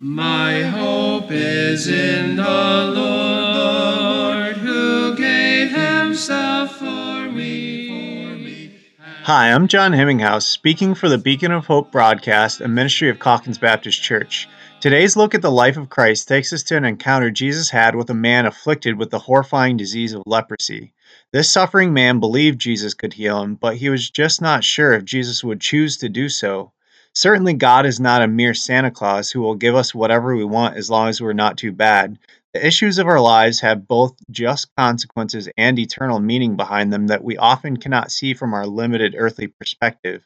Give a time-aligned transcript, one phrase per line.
[0.00, 8.76] My hope is in the Lord who gave himself for me.
[9.24, 13.58] Hi, I'm John Hemminghouse, speaking for the Beacon of Hope broadcast, a ministry of Calkins
[13.58, 14.48] Baptist Church.
[14.80, 18.08] Today's look at the life of Christ takes us to an encounter Jesus had with
[18.08, 20.92] a man afflicted with the horrifying disease of leprosy.
[21.32, 25.04] This suffering man believed Jesus could heal him, but he was just not sure if
[25.04, 26.70] Jesus would choose to do so.
[27.18, 30.76] Certainly, God is not a mere Santa Claus who will give us whatever we want
[30.76, 32.16] as long as we're not too bad.
[32.54, 37.24] The issues of our lives have both just consequences and eternal meaning behind them that
[37.24, 40.22] we often cannot see from our limited earthly perspective.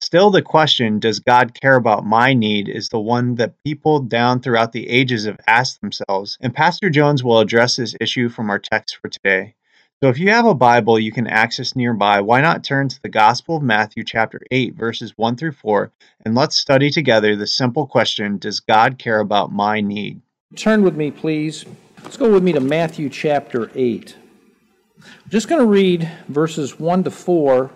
[0.00, 4.40] Still, the question, does God care about my need, is the one that people down
[4.40, 8.58] throughout the ages have asked themselves, and Pastor Jones will address this issue from our
[8.58, 9.56] text for today.
[10.02, 13.10] So if you have a Bible you can access nearby, why not turn to the
[13.10, 15.92] Gospel of Matthew chapter 8 verses 1 through 4
[16.24, 20.22] and let's study together the simple question, does God care about my need?
[20.56, 21.66] Turn with me please.
[22.02, 24.16] Let's go with me to Matthew chapter 8.
[24.96, 27.70] I'm just going to read verses 1 to 4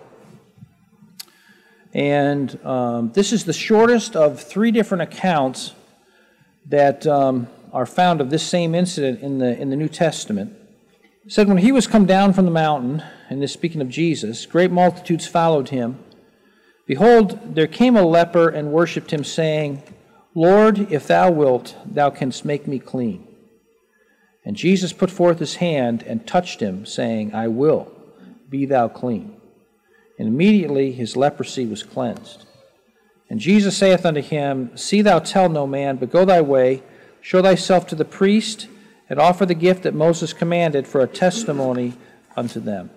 [1.93, 5.73] and um, this is the shortest of three different accounts
[6.65, 10.57] that um, are found of this same incident in the, in the New Testament.
[11.27, 14.71] Said, When he was come down from the mountain, and this speaking of Jesus, great
[14.71, 15.97] multitudes followed him.
[16.85, 19.81] Behold, there came a leper and worshipped him, saying,
[20.35, 23.27] Lord, if thou wilt, thou canst make me clean.
[24.45, 27.91] And Jesus put forth his hand and touched him, saying, I will,
[28.47, 29.35] be thou clean.
[30.19, 32.45] And immediately his leprosy was cleansed.
[33.31, 36.83] And Jesus saith unto him, See thou tell no man, but go thy way,
[37.19, 38.67] show thyself to the priest,
[39.09, 41.93] and offer the gift that Moses commanded for a testimony
[42.35, 42.89] unto them.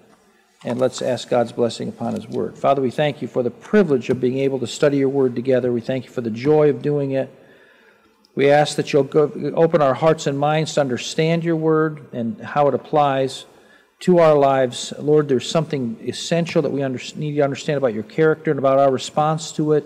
[0.64, 2.58] And let's ask God's blessing upon his word.
[2.58, 5.72] Father, we thank you for the privilege of being able to study your word together.
[5.72, 7.32] We thank you for the joy of doing it.
[8.34, 9.08] We ask that you'll
[9.56, 13.46] open our hearts and minds to understand your word and how it applies
[14.00, 14.92] to our lives.
[14.98, 18.78] Lord, there's something essential that we under, need to understand about your character and about
[18.78, 19.84] our response to it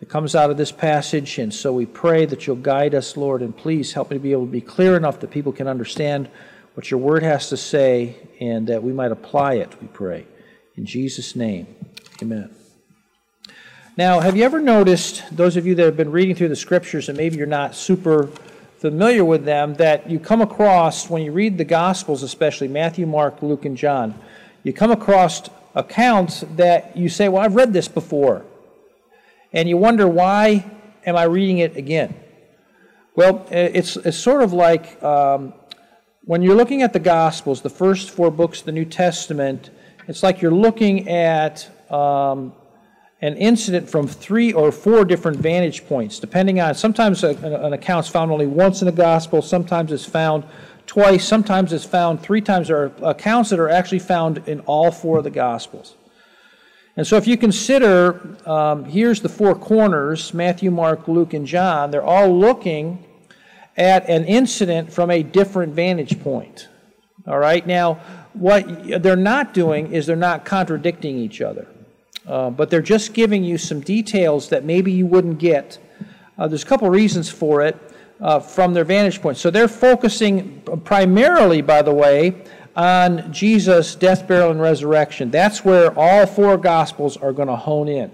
[0.00, 1.38] that comes out of this passage.
[1.38, 4.32] And so we pray that you'll guide us, Lord, and please help me to be
[4.32, 6.28] able to be clear enough that people can understand
[6.74, 10.26] what your word has to say and that we might apply it, we pray.
[10.76, 11.66] In Jesus' name,
[12.22, 12.54] amen.
[13.96, 17.08] Now, have you ever noticed, those of you that have been reading through the scriptures
[17.08, 18.30] and maybe you're not super
[18.78, 23.42] familiar with them that you come across when you read the Gospels, especially Matthew, Mark,
[23.42, 24.14] Luke, and John.
[24.62, 28.44] You come across accounts that you say, Well, I've read this before.
[29.52, 30.70] And you wonder, why
[31.06, 32.14] am I reading it again?
[33.14, 35.54] Well, it's, it's sort of like um,
[36.24, 39.70] when you're looking at the Gospels, the first four books of the New Testament,
[40.06, 42.52] it's like you're looking at um,
[43.20, 48.08] an incident from three or four different vantage points, depending on sometimes a, an account's
[48.08, 50.44] found only once in the gospel, sometimes it's found
[50.86, 52.68] twice, sometimes it's found three times.
[52.68, 55.94] There are accounts that are actually found in all four of the gospels.
[56.98, 61.92] And so, if you consider, um, here's the four corners Matthew, Mark, Luke, and John,
[61.92, 63.06] they're all looking
[63.76, 66.66] at an incident from a different vantage point.
[67.24, 67.64] All right?
[67.64, 68.00] Now,
[68.32, 71.68] what they're not doing is they're not contradicting each other.
[72.26, 75.78] Uh, but they're just giving you some details that maybe you wouldn't get.
[76.36, 77.76] Uh, there's a couple reasons for it
[78.20, 79.38] uh, from their vantage point.
[79.38, 82.42] So they're focusing primarily, by the way,
[82.76, 85.30] on Jesus' death, burial, and resurrection.
[85.30, 88.10] That's where all four Gospels are going to hone in.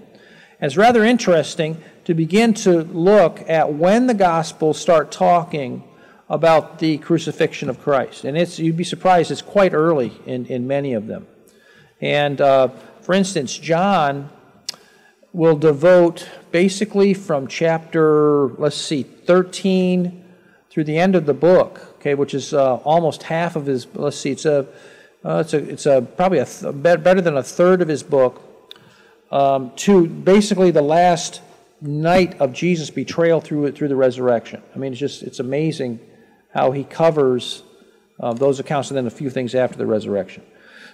[0.59, 5.83] And it's rather interesting to begin to look at when the Gospels start talking
[6.29, 8.25] about the crucifixion of Christ.
[8.25, 11.27] And it's, you'd be surprised, it's quite early in, in many of them.
[12.01, 12.69] And uh,
[13.01, 14.29] for instance, John
[15.33, 20.23] will devote basically from chapter, let's see, 13
[20.69, 24.15] through the end of the book, okay, which is uh, almost half of his, let's
[24.15, 24.67] see, it's a,
[25.23, 28.43] uh, it's a, it's a probably a th- better than a third of his book,
[29.31, 31.41] um, to basically the last
[31.81, 34.61] night of Jesus' betrayal through through the resurrection.
[34.75, 35.99] I mean, it's just it's amazing
[36.53, 37.63] how he covers
[38.19, 40.43] uh, those accounts and then a few things after the resurrection.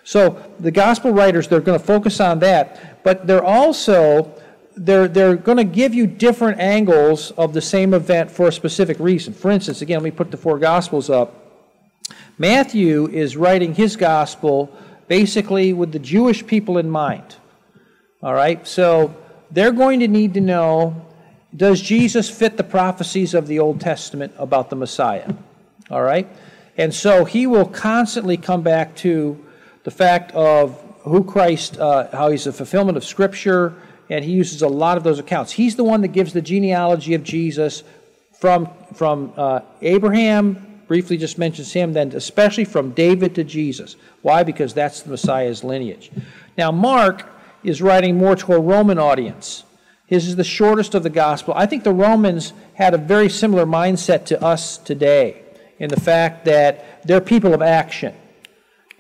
[0.05, 4.33] So the gospel writers, they're going to focus on that, but they're also
[4.83, 8.99] they're, they're going to give you different angles of the same event for a specific
[8.99, 9.31] reason.
[9.31, 11.35] For instance, again, let me put the four gospels up.
[12.39, 14.75] Matthew is writing his gospel
[15.07, 17.35] basically with the Jewish people in mind.
[18.23, 18.65] All right?
[18.67, 19.15] So
[19.51, 21.05] they're going to need to know
[21.55, 25.31] does Jesus fit the prophecies of the Old Testament about the Messiah?
[25.91, 26.27] All right?
[26.77, 29.45] And so he will constantly come back to
[29.83, 33.73] the fact of who Christ, uh, how he's a fulfillment of Scripture,
[34.11, 35.53] and he uses a lot of those accounts.
[35.53, 37.83] He's the one that gives the genealogy of Jesus
[38.33, 43.95] from, from uh, Abraham, briefly just mentions him, then especially from David to Jesus.
[44.21, 44.43] Why?
[44.43, 46.11] Because that's the Messiah's lineage.
[46.57, 47.25] Now, Mark
[47.63, 49.63] is writing more to a Roman audience.
[50.07, 51.53] His is the shortest of the gospel.
[51.55, 55.41] I think the Romans had a very similar mindset to us today
[55.79, 58.13] in the fact that they're people of action.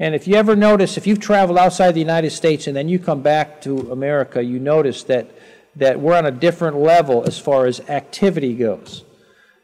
[0.01, 2.97] And if you ever notice, if you've traveled outside the United States and then you
[2.97, 5.29] come back to America, you notice that,
[5.75, 9.03] that we're on a different level as far as activity goes.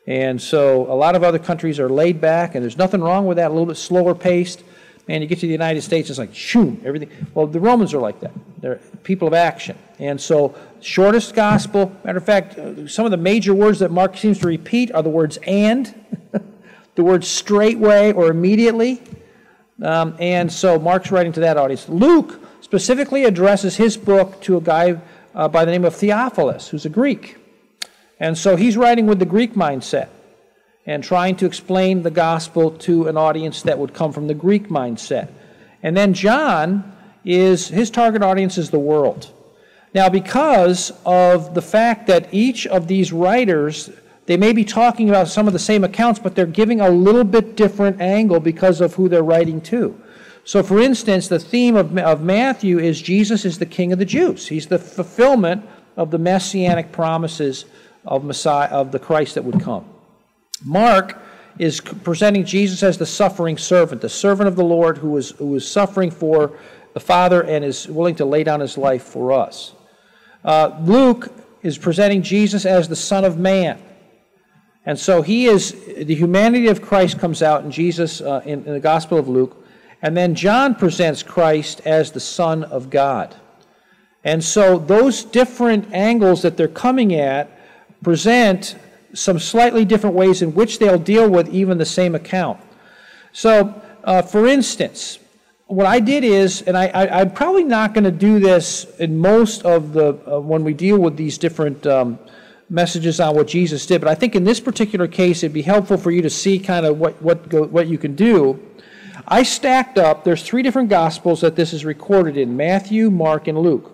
[0.06, 3.38] And so a lot of other countries are laid back, and there's nothing wrong with
[3.38, 4.63] that, a little bit slower paced.
[5.07, 7.10] Man, you get to the United States, it's like, shoom, everything.
[7.33, 8.33] Well, the Romans are like that.
[8.60, 9.75] They're people of action.
[9.98, 14.16] And so, shortest gospel, matter of fact, uh, some of the major words that Mark
[14.16, 15.95] seems to repeat are the words and,
[16.94, 19.01] the words straightway or immediately.
[19.82, 21.88] Um, and so, Mark's writing to that audience.
[21.88, 25.00] Luke specifically addresses his book to a guy
[25.36, 27.38] uh, by the name of Theophilus, who's a Greek.
[28.20, 30.10] And so, he's writing with the Greek mindset
[30.88, 34.70] and trying to explain the gospel to an audience that would come from the Greek
[34.70, 35.30] mindset.
[35.84, 36.94] And then John
[37.24, 39.30] is his target audience is the world.
[39.94, 43.90] Now, because of the fact that each of these writers,
[44.28, 47.24] they may be talking about some of the same accounts, but they're giving a little
[47.24, 50.00] bit different angle because of who they're writing to.
[50.44, 54.06] So, for instance, the theme of, of Matthew is Jesus is the King of the
[54.06, 54.48] Jews.
[54.48, 55.66] He's the fulfillment
[55.96, 57.66] of the messianic promises
[58.06, 59.86] of Messiah of the Christ that would come.
[60.64, 61.22] Mark
[61.58, 65.56] is presenting Jesus as the suffering servant, the servant of the Lord who is, who
[65.56, 66.58] is suffering for
[66.94, 69.74] the Father and is willing to lay down his life for us.
[70.44, 71.32] Uh, Luke
[71.64, 73.82] is presenting Jesus as the Son of Man.
[74.88, 78.72] And so he is, the humanity of Christ comes out in Jesus, uh, in, in
[78.72, 79.62] the Gospel of Luke.
[80.01, 83.36] And then John presents Christ as the Son of God.
[84.24, 87.51] And so those different angles that they're coming at
[88.01, 88.78] present
[89.13, 92.62] some slightly different ways in which they'll deal with even the same account.
[93.33, 95.19] So, uh, for instance,
[95.66, 99.63] what I did is, and I, am probably not going to do this in most
[99.63, 102.19] of the, uh, when we deal with these different um,
[102.69, 105.98] messages on what Jesus did, but I think in this particular case it'd be helpful
[105.98, 108.60] for you to see kind of what, what, go, what you can do.
[109.28, 113.58] I stacked up, there's three different gospels that this is recorded in Matthew, Mark, and
[113.58, 113.94] Luke.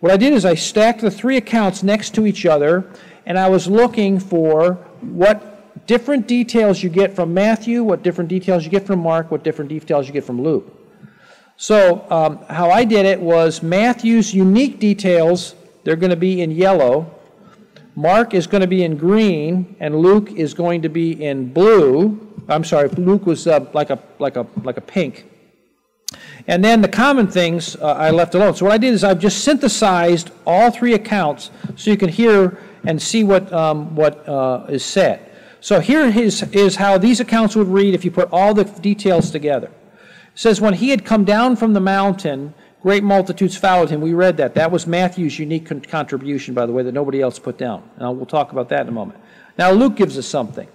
[0.00, 2.90] What I did is I stacked the three accounts next to each other
[3.26, 8.64] and I was looking for what different details you get from Matthew, what different details
[8.64, 10.74] you get from Mark, what different details you get from Luke.
[11.56, 16.52] So, um, how I did it was Matthew's unique details, they're going to be in
[16.52, 17.17] yellow.
[17.98, 22.32] Mark is going to be in green, and Luke is going to be in blue.
[22.48, 25.26] I'm sorry, Luke was uh, like, a, like, a, like a pink.
[26.46, 28.54] And then the common things uh, I left alone.
[28.54, 32.60] So what I did is I've just synthesized all three accounts so you can hear
[32.84, 35.32] and see what, um, what uh, is said.
[35.60, 39.32] So here is, is how these accounts would read if you put all the details
[39.32, 39.66] together.
[39.66, 44.00] It says, When he had come down from the mountain, great multitudes followed him.
[44.00, 44.54] We read that.
[44.54, 47.88] That was Matthew's unique con- contribution, by the way, that nobody else put down.
[47.96, 49.20] And we'll talk about that in a moment.
[49.58, 50.68] Now, Luke gives us something.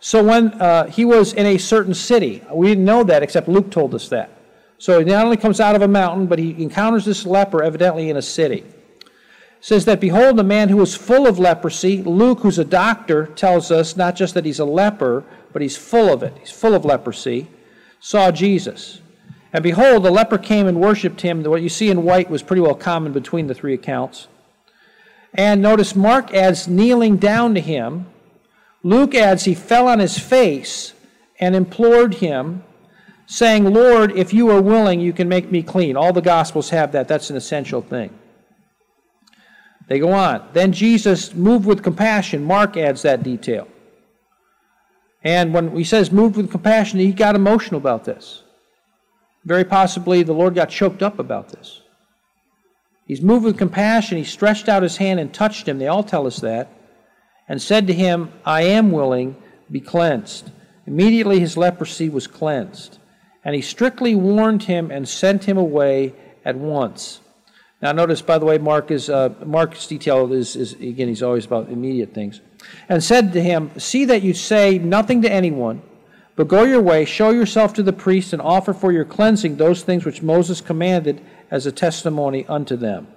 [0.00, 3.70] So when uh, he was in a certain city, we didn't know that except Luke
[3.70, 4.30] told us that.
[4.78, 8.10] So he not only comes out of a mountain, but he encounters this leper evidently
[8.10, 8.64] in a city
[9.66, 12.00] says that, Behold, a man who was full of leprosy.
[12.00, 16.12] Luke, who's a doctor, tells us not just that he's a leper, but he's full
[16.12, 16.36] of it.
[16.38, 17.48] He's full of leprosy.
[17.98, 19.00] Saw Jesus.
[19.56, 21.42] And behold, the leper came and worshipped him.
[21.42, 24.28] What you see in white was pretty well common between the three accounts.
[25.32, 28.04] And notice Mark adds kneeling down to him.
[28.82, 30.92] Luke adds he fell on his face
[31.40, 32.64] and implored him,
[33.24, 35.96] saying, Lord, if you are willing, you can make me clean.
[35.96, 37.08] All the Gospels have that.
[37.08, 38.10] That's an essential thing.
[39.88, 40.46] They go on.
[40.52, 42.44] Then Jesus moved with compassion.
[42.44, 43.68] Mark adds that detail.
[45.24, 48.42] And when he says moved with compassion, he got emotional about this.
[49.46, 51.80] Very possibly the Lord got choked up about this.
[53.06, 54.18] He's moved with compassion.
[54.18, 55.78] He stretched out his hand and touched him.
[55.78, 56.68] They all tell us that.
[57.48, 59.36] And said to him, I am willing,
[59.70, 60.50] be cleansed.
[60.84, 62.98] Immediately his leprosy was cleansed.
[63.44, 67.20] And he strictly warned him and sent him away at once.
[67.80, 71.46] Now, notice, by the way, Mark is, uh, Mark's detail is, is, again, he's always
[71.46, 72.40] about immediate things.
[72.88, 75.82] And said to him, See that you say nothing to anyone,
[76.36, 79.82] but go your way, show yourself to the priest, and offer for your cleansing those
[79.82, 83.08] things which Moses commanded as a testimony unto them.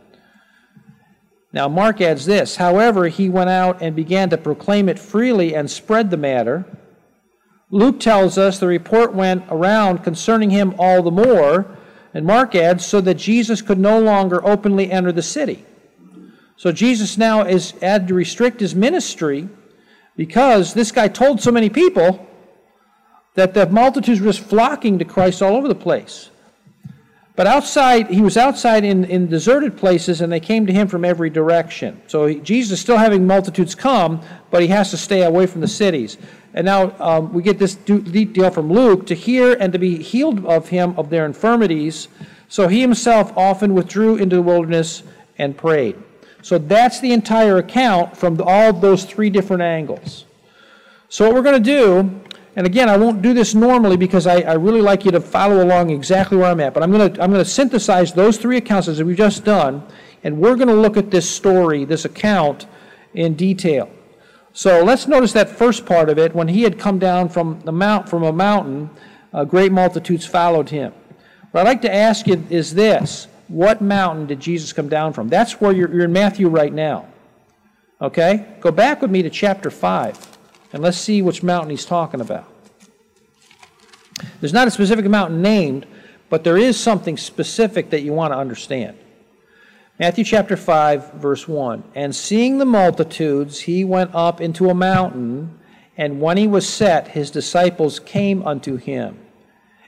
[1.51, 5.69] Now, Mark adds this However, he went out and began to proclaim it freely and
[5.69, 6.65] spread the matter.
[7.69, 11.77] Luke tells us the report went around concerning him all the more
[12.13, 15.65] and Mark adds, so that Jesus could no longer openly enter the city.
[16.55, 19.47] So Jesus now is had to restrict his ministry
[20.15, 22.25] because this guy told so many people
[23.39, 26.29] that the multitudes were just flocking to Christ all over the place.
[27.35, 31.05] But outside, he was outside in, in deserted places, and they came to him from
[31.05, 32.01] every direction.
[32.07, 35.61] So he, Jesus is still having multitudes come, but he has to stay away from
[35.61, 36.17] the cities.
[36.53, 40.45] And now um, we get this detail from Luke to hear and to be healed
[40.45, 42.09] of him of their infirmities.
[42.49, 45.03] So he himself often withdrew into the wilderness
[45.37, 45.95] and prayed.
[46.41, 50.25] So that's the entire account from all those three different angles.
[51.07, 52.21] So what we're going to do
[52.55, 55.63] and again, I won't do this normally because I, I really like you to follow
[55.63, 56.73] along exactly where I'm at.
[56.73, 59.83] But I'm going to I'm going to synthesize those three accounts as we've just done,
[60.23, 62.65] and we're going to look at this story, this account,
[63.13, 63.89] in detail.
[64.51, 66.33] So let's notice that first part of it.
[66.33, 68.89] When he had come down from the mount from a mountain,
[69.31, 70.91] uh, great multitudes followed him.
[71.51, 75.29] What I'd like to ask you is this: What mountain did Jesus come down from?
[75.29, 77.05] That's where you're, you're in Matthew right now.
[78.01, 80.28] Okay, go back with me to chapter five.
[80.71, 82.51] And let's see which mountain he's talking about.
[84.39, 85.85] There's not a specific mountain named,
[86.29, 88.97] but there is something specific that you want to understand.
[89.99, 91.83] Matthew chapter 5, verse 1.
[91.95, 95.59] And seeing the multitudes, he went up into a mountain,
[95.97, 99.19] and when he was set, his disciples came unto him.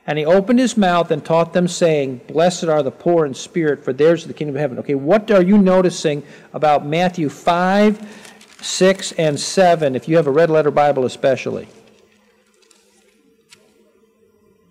[0.06, 3.86] And he opened his mouth and taught them, saying, Blessed are the poor in spirit,
[3.86, 4.80] for theirs is the kingdom of heaven.
[4.80, 6.24] Okay, what are you noticing
[6.54, 8.31] about Matthew 5,
[8.62, 11.68] 6 and 7, if you have a red letter Bible especially.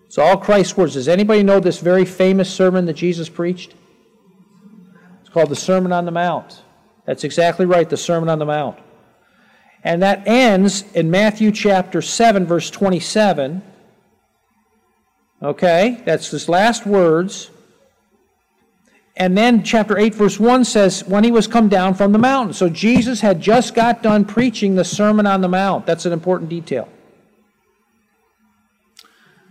[0.09, 0.95] So, all Christ's words.
[0.95, 3.73] Does anybody know this very famous sermon that Jesus preached?
[5.21, 6.61] It's called the Sermon on the Mount.
[7.05, 8.77] That's exactly right, the Sermon on the Mount.
[9.83, 13.63] And that ends in Matthew chapter 7, verse 27.
[15.41, 17.49] Okay, that's his last words.
[19.21, 22.55] And then chapter 8, verse 1 says, when he was come down from the mountain.
[22.55, 25.85] So Jesus had just got done preaching the Sermon on the Mount.
[25.85, 26.89] That's an important detail.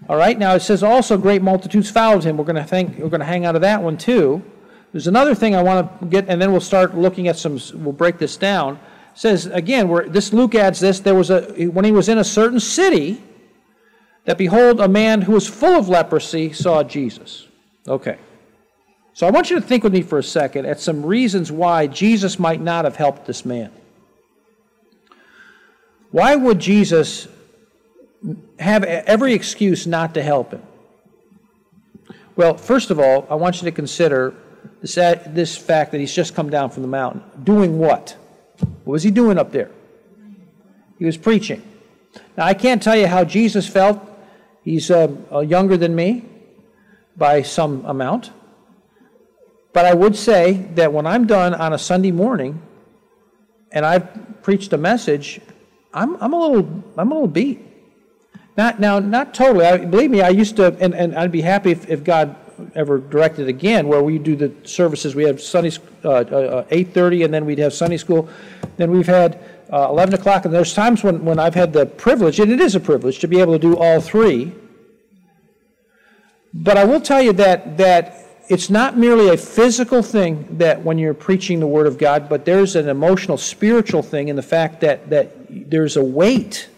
[0.08, 2.36] All right, now it says also great multitudes followed him.
[2.36, 4.42] We're going to think we're going to hang out of that one too.
[4.90, 7.60] There's another thing I want to get, and then we'll start looking at some.
[7.74, 8.74] We'll break this down.
[8.74, 8.80] It
[9.14, 10.98] says again, where this Luke adds this.
[10.98, 13.22] There was a when he was in a certain city,
[14.24, 17.46] that behold, a man who was full of leprosy saw Jesus.
[17.86, 18.18] Okay.
[19.12, 21.86] So I want you to think with me for a second at some reasons why
[21.86, 23.70] Jesus might not have helped this man.
[26.10, 27.28] Why would Jesus
[28.58, 30.62] have every excuse not to help him?
[32.36, 34.34] Well, first of all, I want you to consider
[34.80, 34.94] this,
[35.26, 37.22] this fact that he's just come down from the mountain.
[37.44, 38.16] Doing what?
[38.58, 39.70] What was he doing up there?
[40.98, 41.62] He was preaching.
[42.36, 44.00] Now, I can't tell you how Jesus felt.
[44.62, 46.24] He's uh, uh, younger than me
[47.16, 48.30] by some amount.
[49.72, 52.60] But I would say that when I'm done on a Sunday morning
[53.72, 55.40] and I've preached a message,
[55.94, 57.60] I'm, I'm, a, little, I'm a little beat.
[58.56, 59.64] Not, now, not totally.
[59.64, 62.36] I, believe me, I used to, and, and I'd be happy if, if God
[62.74, 65.14] ever directed again, where we do the services.
[65.14, 65.72] We have Sunday
[66.04, 68.28] uh, uh, 8:30, and then we'd have Sunday school.
[68.76, 69.38] Then we've had
[69.72, 72.74] uh, 11 o'clock, and there's times when, when I've had the privilege, and it is
[72.74, 74.52] a privilege, to be able to do all three.
[76.52, 80.98] But I will tell you that that it's not merely a physical thing that when
[80.98, 84.80] you're preaching the Word of God, but there's an emotional, spiritual thing in the fact
[84.80, 86.68] that, that there's a weight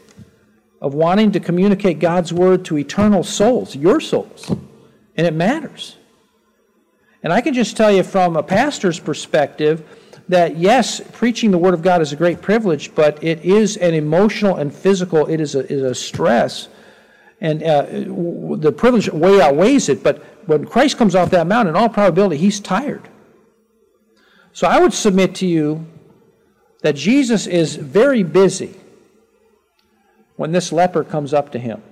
[0.83, 4.51] of wanting to communicate God's Word to eternal souls, your souls.
[5.17, 5.97] And it matters.
[7.23, 9.83] And I can just tell you from a pastor's perspective
[10.29, 13.95] that yes, preaching the Word of God is a great privilege, but it is an
[13.95, 16.69] emotional and physical, it is a, is a stress.
[17.41, 17.87] And uh,
[18.59, 22.37] the privilege way outweighs it, but when Christ comes off that mountain, in all probability,
[22.37, 23.09] he's tired.
[24.53, 25.87] So I would submit to you
[26.83, 28.75] that Jesus is very busy
[30.37, 31.83] when this leper comes up to him.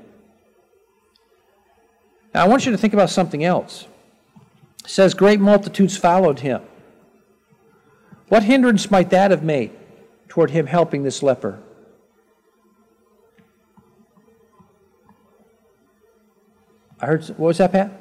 [2.34, 3.86] Now, I want you to think about something else.
[4.84, 6.62] It says, Great multitudes followed him.
[8.28, 9.72] What hindrance might that have made
[10.28, 11.60] toward him helping this leper?
[17.00, 17.99] I heard, what was that, Pat?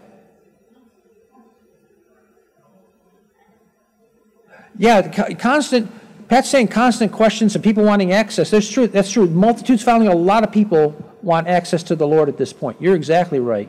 [4.80, 5.92] Yeah, constant.
[6.30, 8.50] Pat's saying constant questions and people wanting access.
[8.50, 8.88] That's true.
[8.88, 9.28] That's true.
[9.28, 10.08] Multitudes following.
[10.08, 12.82] A lot of people want access to the Lord at this point.
[12.82, 13.68] You're exactly right.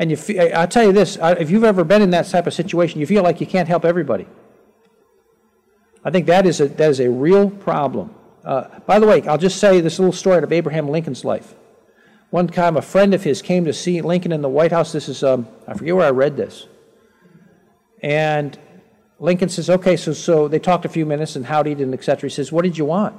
[0.00, 2.98] And you, I'll tell you this: if you've ever been in that type of situation,
[2.98, 4.26] you feel like you can't help everybody.
[6.04, 8.12] I think that is a that is a real problem.
[8.44, 11.54] Uh, by the way, I'll just say this little story out of Abraham Lincoln's life.
[12.30, 14.90] One time, a friend of his came to see Lincoln in the White House.
[14.90, 16.66] This is um, I forget where I read this,
[18.02, 18.58] and
[19.22, 22.28] Lincoln says, okay, so, so they talked a few minutes and howdied and et cetera.
[22.28, 23.14] He says, what did you want?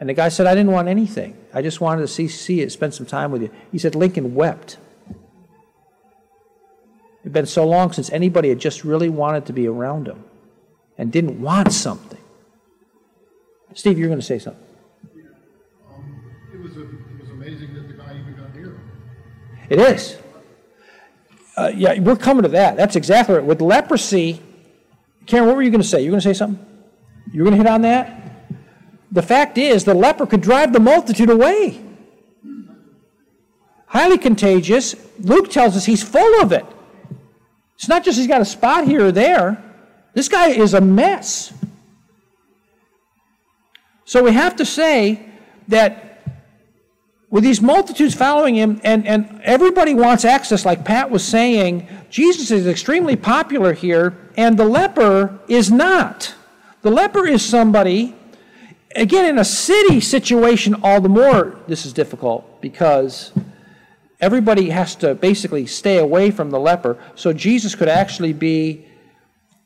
[0.00, 1.36] And the guy said, I didn't want anything.
[1.54, 3.50] I just wanted to see, see it, spend some time with you.
[3.70, 4.78] He said, Lincoln wept.
[5.08, 5.16] It
[7.22, 10.24] had been so long since anybody had just really wanted to be around him
[10.98, 12.18] and didn't want something.
[13.74, 14.60] Steve, you're going to say something.
[15.88, 16.20] Um,
[16.52, 18.90] it was, a, it was amazing that the guy even got near him.
[19.70, 20.18] It is.
[21.56, 22.76] Uh, yeah, we're coming to that.
[22.76, 23.44] That's exactly right.
[23.44, 24.42] With leprosy,
[25.26, 26.00] Karen, what were you going to say?
[26.00, 26.64] You were going to say something?
[27.32, 28.22] You were going to hit on that?
[29.12, 31.84] The fact is, the leper could drive the multitude away.
[33.86, 34.96] Highly contagious.
[35.20, 36.64] Luke tells us he's full of it.
[37.74, 39.62] It's not just he's got a spot here or there.
[40.14, 41.52] This guy is a mess.
[44.04, 45.26] So we have to say
[45.68, 46.26] that
[47.28, 52.50] with these multitudes following him, and, and everybody wants access, like Pat was saying, Jesus
[52.50, 56.34] is extremely popular here, and the leper is not.
[56.82, 58.14] The leper is somebody
[58.94, 63.32] Again, in a city situation, all the more this is difficult because
[64.20, 66.98] everybody has to basically stay away from the leper.
[67.14, 68.86] So Jesus could actually be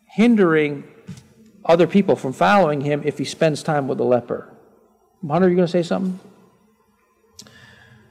[0.05, 0.85] hindering
[1.65, 4.53] other people from following him if he spends time with the leper.
[5.27, 6.21] Hunter, are you going to say something?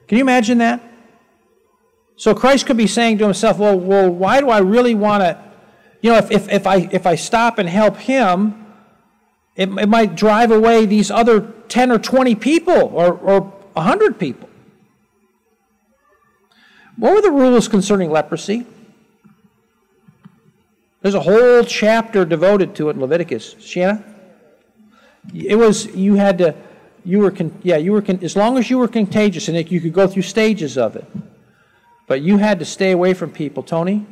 [0.08, 0.84] Can you imagine that?
[2.18, 5.42] So Christ could be saying to himself, well, well why do I really want to,
[6.02, 8.66] you know, if, if, if, I, if I stop and help him,
[9.56, 13.42] it, it might drive away these other 10 or 20 people or, or
[13.74, 14.50] 100 people.
[16.98, 18.66] What were the rules concerning leprosy?
[21.02, 23.56] There's a whole chapter devoted to it in Leviticus.
[23.60, 24.04] Shanna?
[25.34, 26.56] It was, you had to,
[27.04, 29.72] you were, con, yeah, you were, con, as long as you were contagious, and it,
[29.72, 31.06] you could go through stages of it.
[32.08, 33.62] But you had to stay away from people.
[33.62, 34.06] Tony?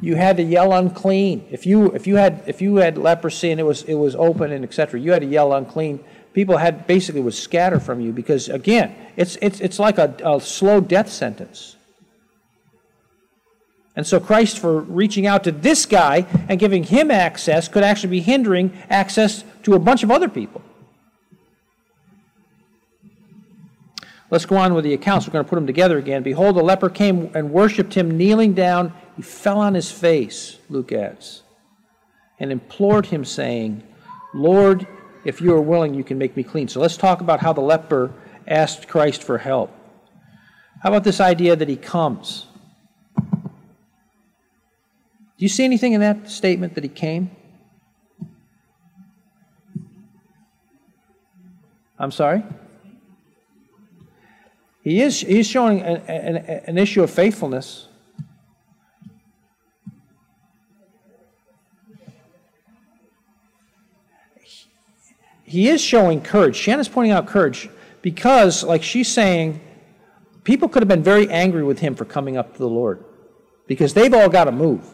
[0.00, 1.46] You had to yell unclean.
[1.50, 4.52] If you if you had if you had leprosy and it was it was open
[4.52, 6.04] and etc., you had to yell unclean.
[6.32, 10.40] People had basically would scatter from you because again, it's it's it's like a, a
[10.40, 11.76] slow death sentence.
[13.96, 18.10] And so Christ, for reaching out to this guy and giving him access, could actually
[18.10, 20.62] be hindering access to a bunch of other people.
[24.30, 25.26] Let's go on with the accounts.
[25.26, 26.22] We're going to put them together again.
[26.22, 30.92] Behold, the leper came and worshipped him, kneeling down he fell on his face, Luke
[30.92, 31.42] adds,
[32.38, 33.82] and implored him, saying,
[34.32, 34.86] Lord,
[35.24, 36.68] if you are willing, you can make me clean.
[36.68, 38.12] So let's talk about how the leper
[38.46, 39.74] asked Christ for help.
[40.84, 42.46] How about this idea that he comes?
[43.16, 43.24] Do
[45.38, 47.32] you see anything in that statement that he came?
[51.98, 52.44] I'm sorry?
[54.84, 57.87] He is he's showing an, an, an issue of faithfulness.
[65.48, 66.56] He is showing courage.
[66.56, 67.70] Shanna's pointing out courage
[68.02, 69.60] because, like she's saying,
[70.44, 73.02] people could have been very angry with him for coming up to the Lord
[73.66, 74.86] because they've all got to move.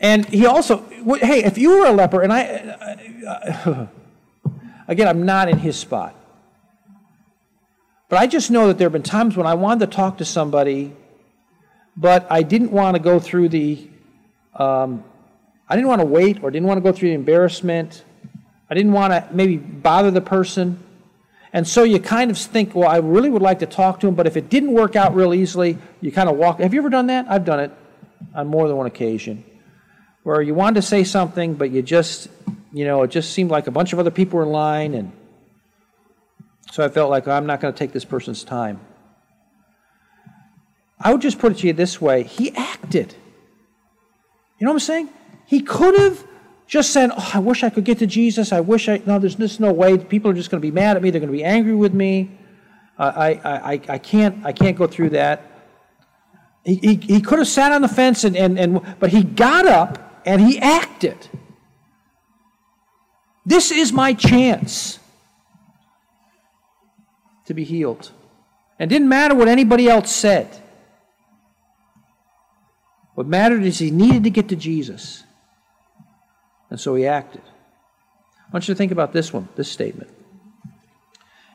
[0.00, 0.78] And he also,
[1.16, 3.88] hey, if you were a leper, and I,
[4.88, 6.14] again, I'm not in his spot.
[8.08, 10.24] But I just know that there have been times when I wanted to talk to
[10.24, 10.94] somebody,
[11.96, 13.90] but I didn't want to go through the
[14.54, 15.04] um,
[15.68, 18.04] I didn't want to wait or didn't want to go through the embarrassment.
[18.70, 20.82] I didn't want to maybe bother the person.
[21.52, 24.14] And so you kind of think, well, I really would like to talk to him,
[24.14, 26.60] but if it didn't work out real easily, you kind of walk.
[26.60, 27.26] Have you ever done that?
[27.28, 27.72] I've done it
[28.34, 29.44] on more than one occasion.
[30.22, 32.28] Where you wanted to say something, but you just,
[32.72, 34.94] you know, it just seemed like a bunch of other people were in line.
[34.94, 35.12] And
[36.70, 38.80] so I felt like I'm not going to take this person's time.
[41.00, 43.14] I would just put it to you this way He acted.
[44.58, 45.08] You know what I'm saying?
[45.48, 46.26] He could have
[46.66, 48.52] just said, Oh, I wish I could get to Jesus.
[48.52, 49.96] I wish I, no, there's just no way.
[49.96, 51.08] People are just going to be mad at me.
[51.08, 52.30] They're going to be angry with me.
[52.98, 55.42] I, I, I, I, can't, I can't go through that.
[56.64, 59.66] He, he, he could have sat on the fence, and, and, and, but he got
[59.66, 61.16] up and he acted.
[63.46, 64.98] This is my chance
[67.46, 68.10] to be healed.
[68.78, 70.46] And it didn't matter what anybody else said.
[73.14, 75.24] What mattered is he needed to get to Jesus.
[76.70, 77.42] And so he acted.
[77.44, 80.10] I want you to think about this one, this statement.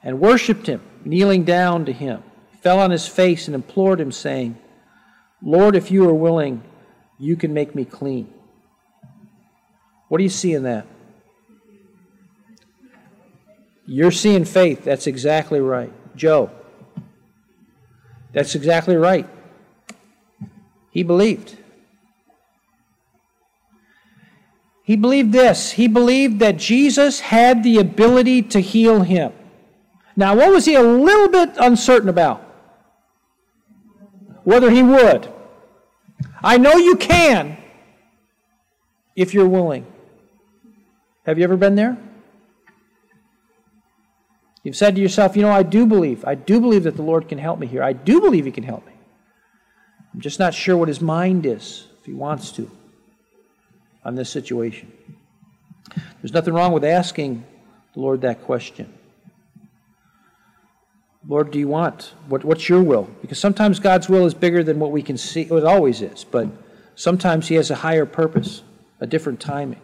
[0.04, 2.23] And worshiped him, kneeling down to him,
[2.62, 4.58] fell on his face and implored him, saying,
[5.41, 6.63] Lord, if you are willing,
[7.19, 8.34] you can make me clean.
[10.10, 10.86] What do you see in that?
[13.86, 14.84] You're seeing faith.
[14.84, 15.91] That's exactly right.
[16.15, 16.52] Joe.
[18.32, 19.28] That's exactly right.
[20.91, 21.58] He believed.
[24.84, 25.72] He believed this.
[25.72, 29.32] He believed that Jesus had the ability to heal him.
[30.15, 32.41] Now, what was he a little bit uncertain about?
[34.43, 35.30] Whether he would.
[36.43, 37.58] I know you can
[39.15, 39.88] if you're willing.
[41.26, 41.98] Have you ever been there?
[44.63, 46.26] You've said to yourself, you know, I do believe.
[46.26, 47.82] I do believe that the Lord can help me here.
[47.84, 48.93] I do believe He can help me.
[50.13, 52.69] I'm just not sure what His mind is, if He wants to,
[54.06, 54.92] on this situation.
[56.22, 57.46] There's nothing wrong with asking
[57.94, 58.94] the Lord that question.
[61.28, 62.13] Lord, do you want?
[62.28, 63.10] What, what's your will?
[63.22, 65.42] Because sometimes God's will is bigger than what we can see.
[65.42, 66.48] It always is, but
[66.96, 68.62] sometimes He has a higher purpose,
[69.00, 69.80] a different timing.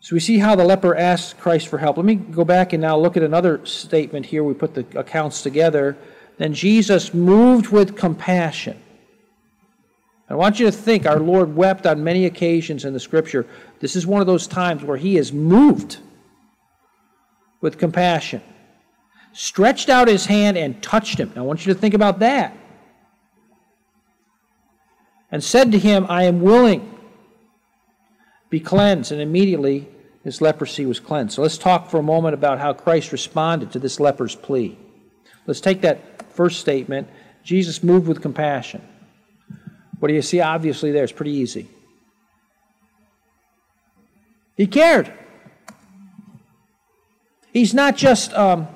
[0.00, 1.96] So we see how the leper asked Christ for help.
[1.96, 4.42] Let me go back and now look at another statement here.
[4.42, 5.96] We put the accounts together.
[6.38, 8.82] Then Jesus moved with compassion.
[10.32, 13.46] I want you to think our Lord wept on many occasions in the scripture.
[13.80, 15.98] This is one of those times where he is moved
[17.60, 18.40] with compassion.
[19.34, 21.30] Stretched out his hand and touched him.
[21.36, 22.56] I want you to think about that.
[25.30, 26.98] And said to him, I am willing.
[28.48, 29.12] Be cleansed.
[29.12, 29.86] And immediately
[30.24, 31.34] his leprosy was cleansed.
[31.34, 34.78] So let's talk for a moment about how Christ responded to this leper's plea.
[35.46, 37.08] Let's take that first statement
[37.44, 38.88] Jesus moved with compassion.
[40.02, 41.04] What do you see obviously there?
[41.04, 41.68] It's pretty easy.
[44.56, 45.12] He cared.
[47.52, 48.66] He's not just, um,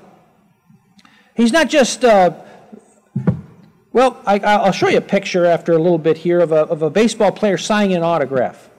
[1.35, 2.31] he's not just, uh,
[3.91, 6.81] well, I, will show you a picture after a little bit here of a, of
[6.81, 8.69] a baseball player signing an autograph.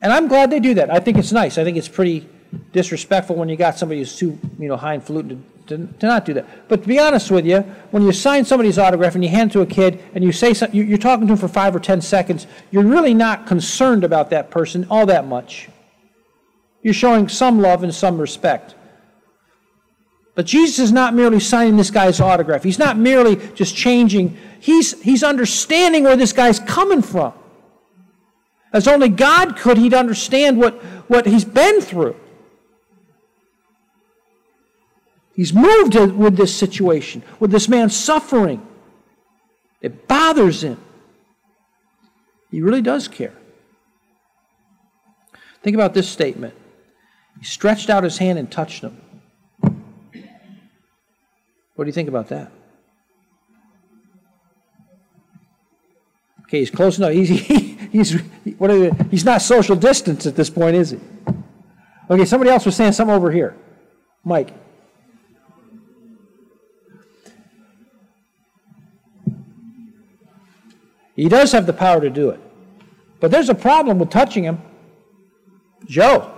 [0.00, 0.94] And I'm glad they do that.
[0.94, 1.58] I think it's nice.
[1.58, 2.28] I think it's pretty
[2.70, 6.34] disrespectful when you got somebody who's too, you know, highfalutin to, to, to not do
[6.34, 6.68] that.
[6.68, 9.54] But to be honest with you, when you sign somebody's autograph and you hand it
[9.54, 12.00] to a kid and you say something, you're talking to him for five or ten
[12.00, 15.68] seconds, you're really not concerned about that person all that much.
[16.82, 18.74] You're showing some love and some respect.
[20.34, 22.62] But Jesus is not merely signing this guy's autograph.
[22.62, 24.36] He's not merely just changing.
[24.60, 27.32] He's, he's understanding where this guy's coming from.
[28.72, 30.74] As only God could, he'd understand what,
[31.08, 32.16] what he's been through.
[35.40, 38.60] He's moved with this situation, with this man suffering.
[39.80, 40.78] It bothers him.
[42.50, 43.32] He really does care.
[45.62, 46.52] Think about this statement.
[47.38, 49.00] He stretched out his hand and touched him.
[51.74, 52.52] What do you think about that?
[56.42, 57.12] Okay, he's close enough.
[57.12, 57.56] He's, he,
[57.90, 58.20] he's,
[58.58, 61.00] what are the, he's not social distance at this point, is he?
[62.10, 63.56] Okay, somebody else was saying something over here.
[64.22, 64.52] Mike.
[71.20, 72.40] He does have the power to do it.
[73.20, 74.58] But there's a problem with touching him.
[75.84, 76.32] Joe.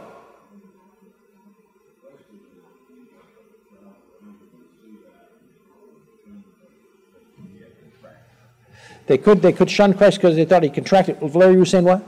[9.07, 11.21] They could they could shun Christ because they thought he contracted.
[11.21, 12.01] Valeria, you were saying what?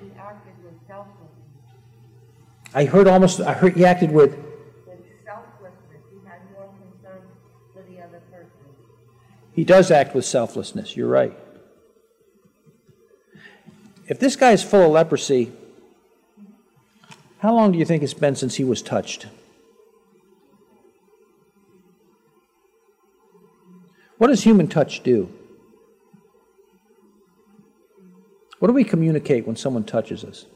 [0.00, 1.30] he acted with selflessness.
[2.74, 3.40] I heard almost.
[3.40, 4.36] I heard he acted with.
[4.86, 7.22] With selflessness, he had more concern
[7.72, 8.50] for the other person.
[9.52, 10.96] He does act with selflessness.
[10.96, 11.36] You're right.
[14.06, 15.52] If this guy is full of leprosy,
[17.38, 19.26] how long do you think it's been since he was touched?
[24.18, 25.30] What does human touch do?
[28.58, 30.46] What do we communicate when someone touches us?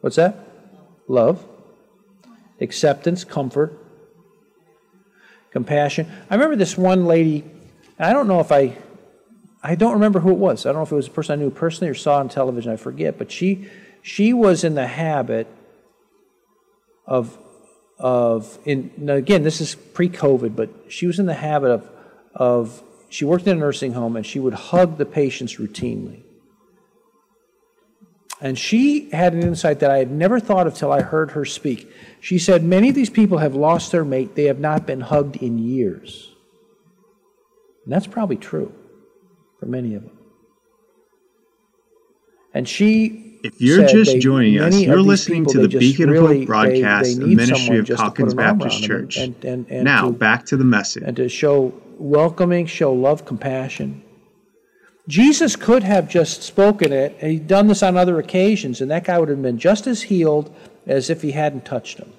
[0.00, 0.36] What's that?
[1.08, 1.46] Love,
[2.60, 3.72] acceptance, comfort,
[5.50, 6.10] compassion.
[6.28, 7.44] I remember this one lady,
[7.98, 8.76] I don't know if I,
[9.66, 10.66] I don't remember who it was.
[10.66, 12.70] I don't know if it was a person I knew personally or saw on television,
[12.70, 13.70] I forget, but she,
[14.02, 15.46] she was in the habit
[17.06, 17.38] of,
[17.98, 21.90] of in, again, this is pre COVID, but she was in the habit of,
[22.34, 26.24] of she worked in a nursing home and she would hug the patients routinely.
[28.42, 31.46] And she had an insight that I had never thought of till I heard her
[31.46, 31.90] speak.
[32.20, 35.36] She said, Many of these people have lost their mate, they have not been hugged
[35.36, 36.32] in years.
[37.84, 38.74] And that's probably true
[39.64, 40.18] for many of them.
[42.52, 43.40] And she.
[43.42, 46.46] If you're just they, joining us, you're listening people, to the Beacon really, of Hope
[46.46, 49.18] broadcast, they, a ministry of Calkins Baptist Church.
[49.18, 51.02] And, and, and now, to, back to the message.
[51.04, 54.02] And to show welcoming, show love, compassion.
[55.08, 59.04] Jesus could have just spoken it, and he'd done this on other occasions, and that
[59.04, 60.54] guy would have been just as healed
[60.86, 62.12] as if he hadn't touched him.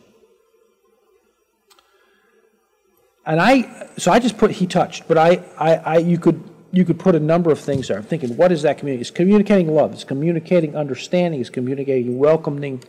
[3.26, 6.44] And I, so I just put he touched, but I, I, I you could
[6.76, 7.98] you could put a number of things there.
[7.98, 9.02] I'm thinking, what is that community?
[9.02, 9.94] It's communicating love.
[9.94, 11.40] It's communicating understanding.
[11.40, 12.84] It's communicating welcoming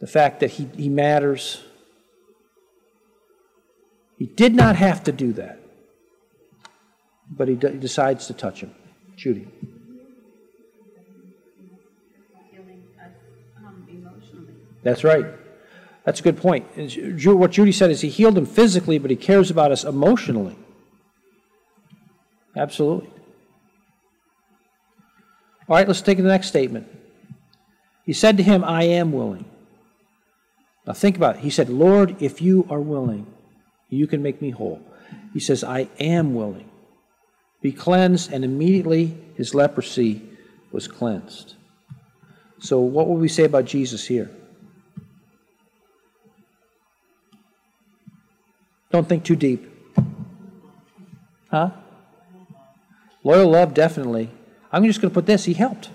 [0.00, 1.62] the fact that he, he matters.
[4.18, 5.60] He did not have to do that,
[7.30, 8.74] but he, he decides to touch him.
[9.16, 9.48] Judy.
[14.82, 15.26] That's right.
[16.04, 16.66] That's a good point.
[17.24, 20.56] What Judy said is he healed him physically, but he cares about us emotionally.
[22.56, 23.10] Absolutely.
[25.68, 26.86] All right, let's take the next statement.
[28.04, 29.46] He said to him, I am willing.
[30.86, 31.42] Now think about it.
[31.42, 33.26] He said, Lord, if you are willing,
[33.88, 34.82] you can make me whole.
[35.32, 36.70] He says, I am willing.
[37.62, 40.22] Be cleansed, and immediately his leprosy
[40.70, 41.54] was cleansed.
[42.58, 44.30] So, what would we say about Jesus here?
[48.90, 49.70] Don't think too deep.
[51.50, 51.70] Huh?
[53.24, 54.30] Loyal love, definitely.
[54.70, 55.90] I'm just going to put this He helped.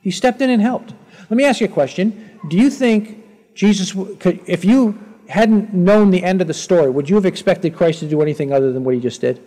[0.00, 0.94] He stepped in and helped.
[1.28, 2.40] Let me ask you a question.
[2.48, 3.22] Do you think
[3.54, 7.76] Jesus, could, if you hadn't known the end of the story, would you have expected
[7.76, 9.46] Christ to do anything other than what he just did?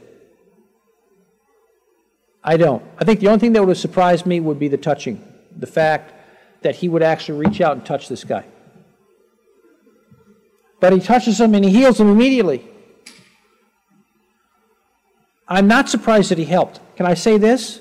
[2.43, 2.83] I don't.
[2.99, 5.25] I think the only thing that would have surprised me would be the touching,
[5.57, 6.13] the fact
[6.61, 8.45] that he would actually reach out and touch this guy.
[10.79, 12.67] But he touches him and he heals him immediately.
[15.53, 16.79] I'm not surprised that he helped.
[16.95, 17.79] Can I say this?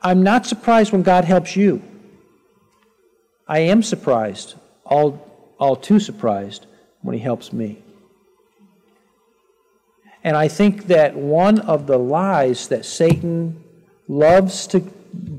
[0.00, 1.82] I'm not surprised when God helps you.
[3.46, 6.64] I am surprised, all, all too surprised,
[7.02, 7.82] when he helps me.
[10.24, 13.62] And I think that one of the lies that Satan
[14.08, 14.80] loves to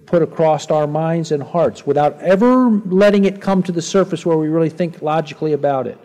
[0.06, 4.38] put across our minds and hearts without ever letting it come to the surface where
[4.38, 5.97] we really think logically about it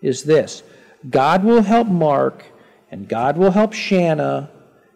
[0.00, 0.62] is this
[1.10, 2.46] God will help Mark,
[2.90, 4.50] and God will help Shanna,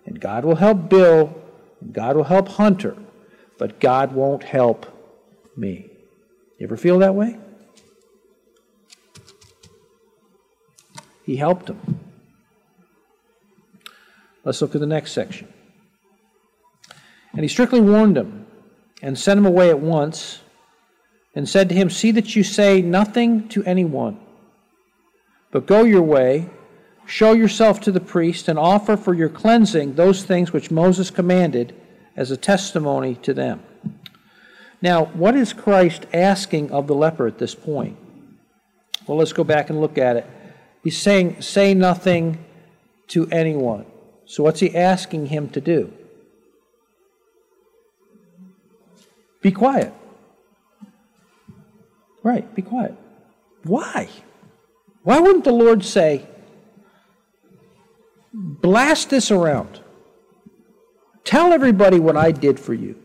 [0.06, 1.34] and God will help Bill,
[1.80, 2.96] and God will help Hunter,
[3.58, 4.86] but God won't help
[5.56, 5.90] me.
[6.58, 7.38] You ever feel that way?
[11.24, 12.00] He helped him.
[14.44, 15.48] Let's look at the next section.
[17.32, 18.46] And he strictly warned him
[19.02, 20.40] and sent him away at once
[21.34, 24.20] and said to him, See that you say nothing to anyone,
[25.50, 26.50] but go your way,
[27.06, 31.74] show yourself to the priest, and offer for your cleansing those things which Moses commanded
[32.16, 33.62] as a testimony to them.
[34.80, 37.96] Now, what is Christ asking of the leper at this point?
[39.06, 40.26] Well, let's go back and look at it.
[40.82, 42.44] He's saying, Say nothing
[43.08, 43.86] to anyone.
[44.26, 45.92] So, what's he asking him to do?
[49.40, 49.92] Be quiet.
[52.22, 52.94] Right, be quiet.
[53.64, 54.08] Why?
[55.02, 56.26] Why wouldn't the Lord say,
[58.34, 59.80] blast this around?
[61.24, 62.96] Tell everybody what I did for you.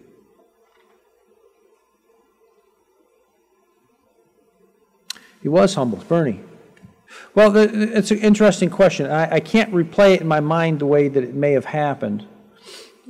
[5.41, 5.99] He was humble.
[5.99, 6.41] Bernie.
[7.33, 9.09] Well, it's an interesting question.
[9.09, 12.27] I, I can't replay it in my mind the way that it may have happened.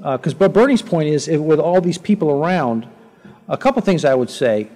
[0.03, 2.87] Uh, because, but Bernie's point is, if- with all these people around,
[3.47, 4.69] a couple things I would say,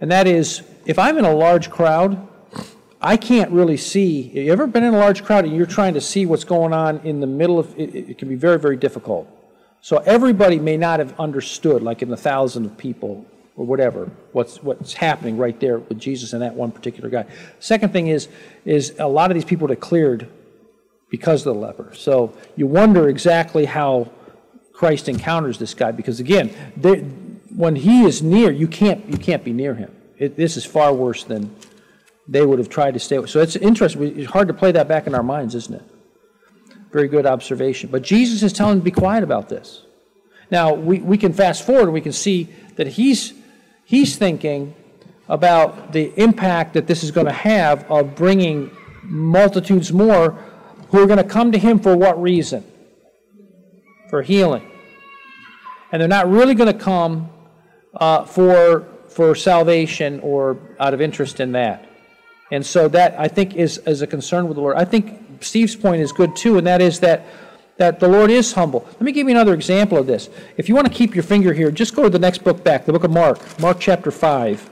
[0.00, 2.26] and that is, if I'm in a large crowd,
[3.00, 4.22] I can't really see.
[4.22, 6.98] You ever been in a large crowd and you're trying to see what's going on
[7.00, 7.94] in the middle of it?
[7.94, 9.28] It can be very, very difficult.
[9.80, 14.62] So everybody may not have understood, like in the thousand of people or whatever, what's
[14.62, 17.26] what's happening right there with Jesus and that one particular guy.
[17.60, 18.28] Second thing is,
[18.64, 20.28] is a lot of these people that cleared
[21.10, 21.92] because of the leper.
[21.94, 24.10] So you wonder exactly how
[24.72, 27.00] Christ encounters this guy because again, they,
[27.54, 29.94] when he is near, you can't you can't be near him.
[30.18, 31.54] It, this is far worse than
[32.28, 33.24] they would have tried to stay.
[33.26, 34.18] So it's interesting.
[34.18, 35.84] It's hard to play that back in our minds, isn't it?
[36.92, 37.90] Very good observation.
[37.90, 39.82] But Jesus is telling them to be quiet about this.
[40.50, 43.32] Now we, we can fast forward and we can see that he's
[43.84, 44.74] he's thinking
[45.28, 48.70] about the impact that this is going to have of bringing
[49.02, 50.38] multitudes more
[50.90, 52.64] who are going to come to him for what reason?
[54.08, 54.70] For healing.
[55.90, 57.30] And they're not really going to come
[57.94, 61.85] uh, for, for salvation or out of interest in that.
[62.50, 64.76] And so that, I think, is, is a concern with the Lord.
[64.76, 67.26] I think Steve's point is good too, and that is that,
[67.76, 68.84] that the Lord is humble.
[68.86, 70.30] Let me give you another example of this.
[70.56, 72.84] If you want to keep your finger here, just go to the next book back,
[72.84, 74.70] the book of Mark, Mark chapter 5.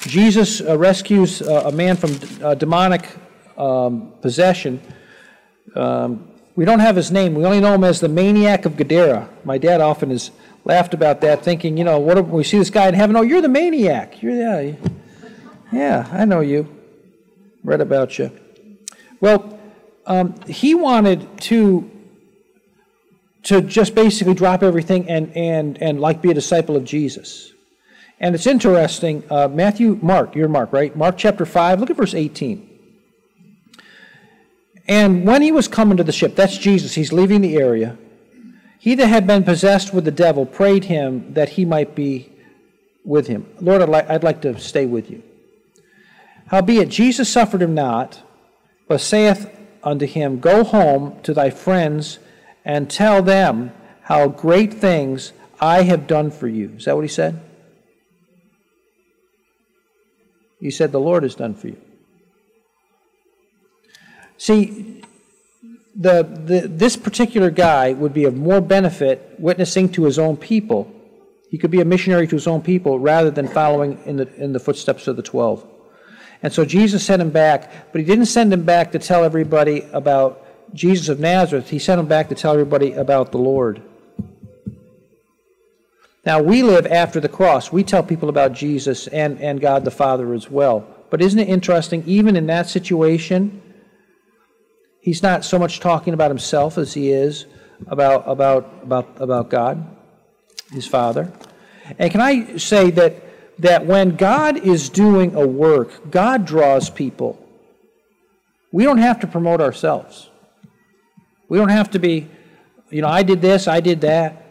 [0.00, 3.08] Jesus uh, rescues uh, a man from uh, demonic
[3.56, 4.80] um, possession.
[5.76, 7.34] Um, we don't have his name.
[7.34, 9.28] We only know him as the maniac of Gadara.
[9.44, 10.30] My dad often has
[10.64, 13.14] laughed about that, thinking, you know, what we see this guy in heaven?
[13.14, 14.22] Oh, you're the maniac.
[14.22, 14.74] You're yeah,
[15.72, 16.08] yeah.
[16.12, 16.68] I know you.
[17.62, 18.30] Read about you.
[19.20, 19.58] Well,
[20.06, 21.90] um, he wanted to
[23.42, 27.52] to just basically drop everything and, and, and like be a disciple of Jesus.
[28.18, 30.94] And it's interesting, uh, Matthew, Mark, you're Mark, right?
[30.94, 32.66] Mark chapter 5, look at verse 18.
[34.86, 37.96] And when he was coming to the ship, that's Jesus, he's leaving the area.
[38.78, 42.30] He that had been possessed with the devil prayed him that he might be
[43.04, 43.46] with him.
[43.60, 45.22] Lord, I'd like, I'd like to stay with you.
[46.50, 48.22] Howbeit, Jesus suffered him not,
[48.88, 52.18] but saith unto him, Go home to thy friends
[52.64, 56.74] and tell them how great things I have done for you.
[56.76, 57.40] Is that what he said?
[60.58, 61.80] He said, The Lord has done for you.
[64.36, 65.04] See,
[65.94, 70.92] the, the, this particular guy would be of more benefit witnessing to his own people.
[71.48, 74.52] He could be a missionary to his own people rather than following in the, in
[74.52, 75.64] the footsteps of the 12.
[76.42, 79.82] And so Jesus sent him back, but he didn't send him back to tell everybody
[79.92, 81.70] about Jesus of Nazareth.
[81.70, 83.82] He sent him back to tell everybody about the Lord.
[86.24, 87.72] Now, we live after the cross.
[87.72, 90.86] We tell people about Jesus and, and God the Father as well.
[91.08, 93.62] But isn't it interesting, even in that situation,
[95.00, 97.46] he's not so much talking about himself as he is
[97.86, 99.96] about, about, about, about God,
[100.72, 101.32] his Father.
[101.98, 103.14] And can I say that,
[103.60, 107.38] that when God is doing a work, God draws people.
[108.72, 110.30] We don't have to promote ourselves.
[111.48, 112.28] We don't have to be,
[112.90, 114.46] you know, I did this, I did that.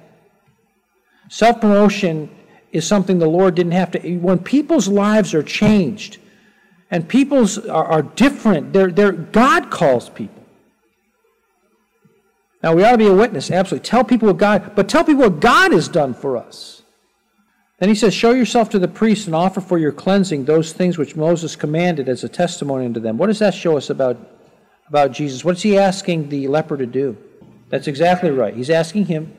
[1.30, 2.30] Self promotion
[2.72, 4.18] is something the Lord didn't have to.
[4.18, 6.18] When people's lives are changed
[6.92, 10.44] and people's are, are different, they're, they're, God calls people.
[12.62, 13.88] Now, we ought to be a witness, absolutely.
[13.88, 16.79] Tell people what God, but tell people what God has done for us.
[17.80, 20.98] Then he says, Show yourself to the priest and offer for your cleansing those things
[20.98, 23.18] which Moses commanded as a testimony unto them.
[23.18, 24.18] What does that show us about,
[24.88, 25.44] about Jesus?
[25.44, 27.18] What is he asking the leper to do?
[27.70, 28.54] That's exactly right.
[28.54, 29.36] He's asking him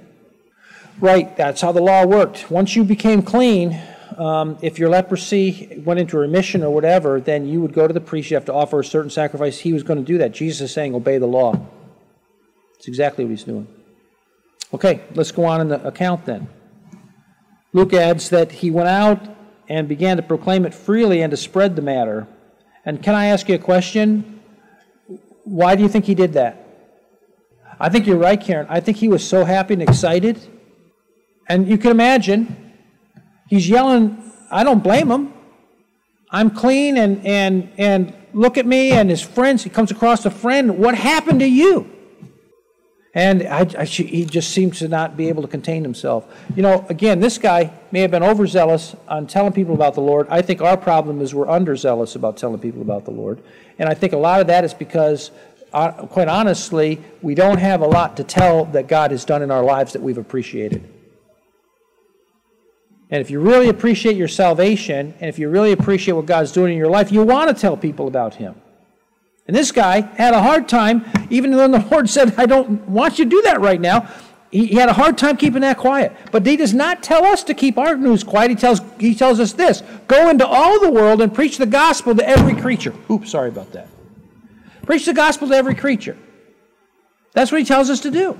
[1.00, 2.50] Right, that's how the law worked.
[2.50, 3.80] Once you became clean,
[4.18, 8.02] um, if your leprosy went into remission or whatever, then you would go to the
[8.02, 8.30] priest.
[8.30, 9.58] You have to offer a certain sacrifice.
[9.58, 10.32] He was going to do that.
[10.32, 11.58] Jesus is saying, obey the law.
[12.76, 13.66] It's exactly what he's doing.
[14.74, 16.48] Okay, let's go on in the account then.
[17.72, 19.20] Luke adds that he went out
[19.68, 22.26] and began to proclaim it freely and to spread the matter.
[22.84, 24.40] And can I ask you a question?
[25.44, 26.66] Why do you think he did that?
[27.78, 28.66] I think you're right, Karen.
[28.68, 30.40] I think he was so happy and excited
[31.50, 32.72] and you can imagine,
[33.48, 35.34] he's yelling, I don't blame him.
[36.30, 39.64] I'm clean and, and, and look at me and his friends.
[39.64, 40.78] He comes across a friend.
[40.78, 41.90] What happened to you?
[43.12, 46.32] And I, I, he just seems to not be able to contain himself.
[46.54, 50.28] You know, again, this guy may have been overzealous on telling people about the Lord.
[50.28, 53.42] I think our problem is we're underzealous about telling people about the Lord.
[53.78, 55.32] And I think a lot of that is because,
[55.72, 59.50] uh, quite honestly, we don't have a lot to tell that God has done in
[59.50, 60.88] our lives that we've appreciated.
[63.10, 66.74] And if you really appreciate your salvation, and if you really appreciate what God's doing
[66.74, 68.54] in your life, you want to tell people about Him.
[69.46, 73.18] And this guy had a hard time, even when the Lord said, I don't want
[73.18, 74.08] you to do that right now.
[74.50, 76.16] He, he had a hard time keeping that quiet.
[76.32, 78.50] But he does not tell us to keep our news quiet.
[78.50, 82.14] He tells, he tells us this go into all the world and preach the gospel
[82.16, 82.94] to every creature.
[83.10, 83.88] Oops, sorry about that.
[84.82, 86.16] Preach the gospel to every creature.
[87.32, 88.38] That's what he tells us to do.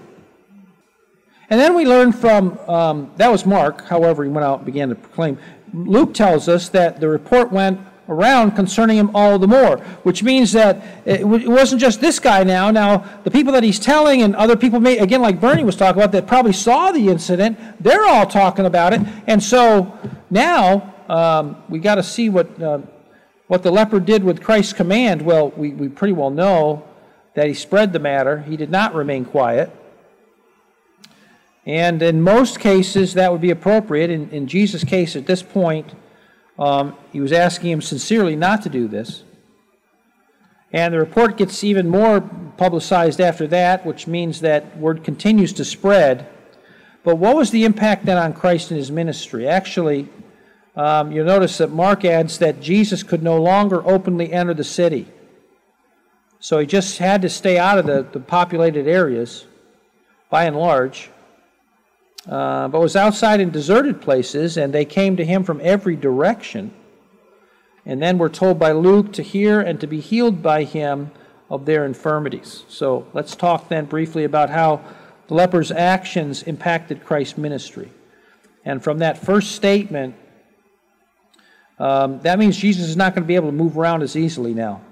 [1.49, 4.89] And then we learn from, um, that was Mark, however, he went out and began
[4.89, 5.39] to proclaim.
[5.73, 10.53] Luke tells us that the report went around concerning him all the more, which means
[10.53, 12.71] that it wasn't just this guy now.
[12.71, 16.03] Now, the people that he's telling and other people, may, again, like Bernie was talking
[16.03, 19.01] about, that probably saw the incident, they're all talking about it.
[19.27, 19.97] And so
[20.29, 22.81] now um, we got to see what, uh,
[23.47, 25.23] what the leper did with Christ's command.
[25.23, 26.85] Well, we, we pretty well know
[27.35, 29.71] that he spread the matter, he did not remain quiet.
[31.65, 34.11] And in most cases, that would be appropriate.
[34.11, 35.93] In, in Jesus' case, at this point,
[36.61, 39.25] um, he was asking him sincerely not to do this.
[40.73, 45.65] And the report gets even more publicized after that, which means that word continues to
[45.65, 46.29] spread.
[47.03, 49.49] But what was the impact then on Christ and his ministry?
[49.49, 50.09] Actually,
[50.77, 55.09] um, you'll notice that Mark adds that Jesus could no longer openly enter the city.
[56.39, 59.47] So he just had to stay out of the, the populated areas
[60.29, 61.11] by and large
[62.29, 66.73] uh, but was outside in deserted places, and they came to him from every direction.
[67.87, 71.11] And then we're told by Luke to hear and to be healed by him
[71.49, 72.65] of their infirmities.
[72.69, 74.83] So let's talk then briefly about how
[75.29, 77.91] the leper's actions impacted Christ's ministry.
[78.65, 80.15] And from that first statement,
[81.79, 84.53] um, that means Jesus is not going to be able to move around as easily
[84.53, 84.83] now.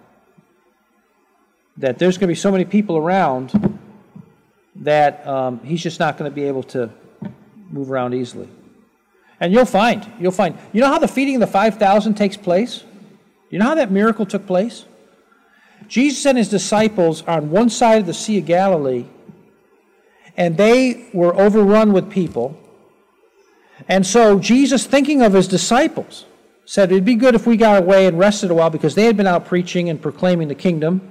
[1.76, 3.78] That there's going to be so many people around
[4.76, 6.90] that um, he's just not going to be able to
[7.70, 8.48] move around easily.
[9.40, 12.84] And you'll find, you'll find, you know how the feeding of the 5,000 takes place?
[13.50, 14.84] You know how that miracle took place?
[15.86, 19.06] Jesus and his disciples are on one side of the Sea of Galilee,
[20.36, 22.58] and they were overrun with people.
[23.86, 26.26] And so Jesus, thinking of his disciples,
[26.64, 29.16] said it'd be good if we got away and rested a while because they had
[29.16, 31.10] been out preaching and proclaiming the kingdom.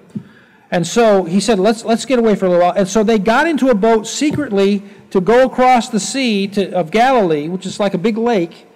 [0.70, 2.76] And so he said, let's, let's get away for a little while.
[2.76, 6.92] And so they got into a boat secretly to go across the sea to, of
[6.92, 8.68] Galilee, which is like a big lake,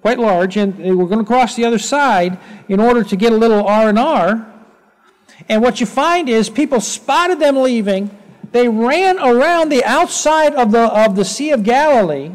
[0.00, 3.32] quite large, and they were going to cross the other side in order to get
[3.32, 4.52] a little R&R.
[5.48, 8.10] And what you find is people spotted them leaving.
[8.52, 12.30] They ran around the outside of the, of the Sea of Galilee.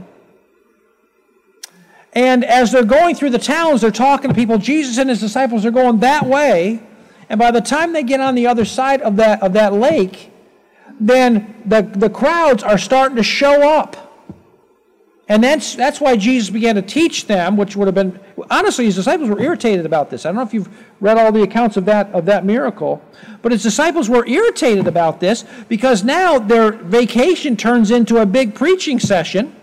[2.14, 4.58] And as they're going through the towns, they're talking to people.
[4.58, 6.82] Jesus and his disciples are going that way.
[7.30, 10.32] And by the time they get on the other side of that, of that lake,
[11.00, 14.10] then the, the crowds are starting to show up.
[15.30, 18.20] And that's, that's why Jesus began to teach them, which would have been,
[18.50, 20.26] honestly, his disciples were irritated about this.
[20.26, 20.70] I don't know if you've
[21.00, 23.00] read all the accounts of that, of that miracle,
[23.44, 28.56] but his disciples were irritated about this because now their vacation turns into a big
[28.56, 29.56] preaching session.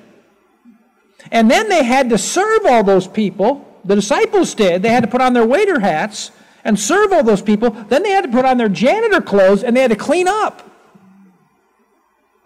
[1.33, 3.67] And then they had to serve all those people.
[3.85, 4.83] The disciples did.
[4.83, 6.31] They had to put on their waiter hats
[6.63, 7.71] and serve all those people.
[7.71, 10.63] Then they had to put on their janitor clothes and they had to clean up.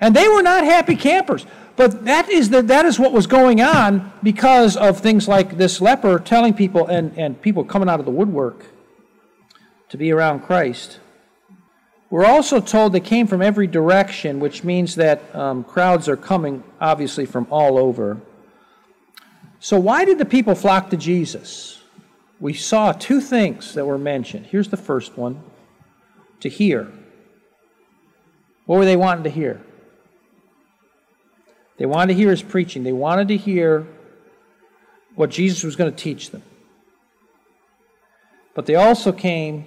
[0.01, 1.47] And they were not happy campers.
[1.77, 5.81] But that is, the, that is what was going on because of things like this
[5.81, 8.67] leper telling people and, and people coming out of the woodwork
[9.91, 11.01] to be around Christ.
[12.11, 16.65] We're also told they came from every direction, which means that um, crowds are coming,
[16.81, 18.21] obviously, from all over.
[19.61, 21.81] So, why did the people flock to Jesus?
[22.41, 24.47] We saw two things that were mentioned.
[24.47, 25.43] Here's the first one
[26.41, 26.91] to hear.
[28.67, 29.61] What were they wanting to hear?
[31.81, 32.83] They wanted to hear his preaching.
[32.83, 33.87] They wanted to hear
[35.15, 36.43] what Jesus was going to teach them.
[38.55, 39.67] But they also came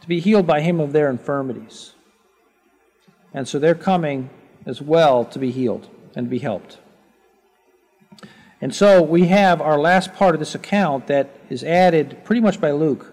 [0.00, 1.92] to be healed by him of their infirmities.
[3.34, 4.30] And so they're coming
[4.64, 6.78] as well to be healed and be helped.
[8.62, 12.62] And so we have our last part of this account that is added pretty much
[12.62, 13.12] by Luke.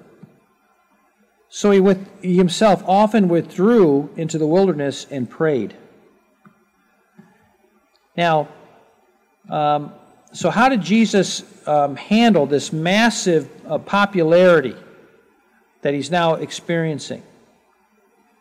[1.50, 5.76] So he, with, he himself often withdrew into the wilderness and prayed.
[8.18, 8.50] Now,
[9.50, 9.94] um,
[10.34, 14.76] so how did Jesus um, handle this massive uh, popularity
[15.84, 17.24] that he's now experiencing?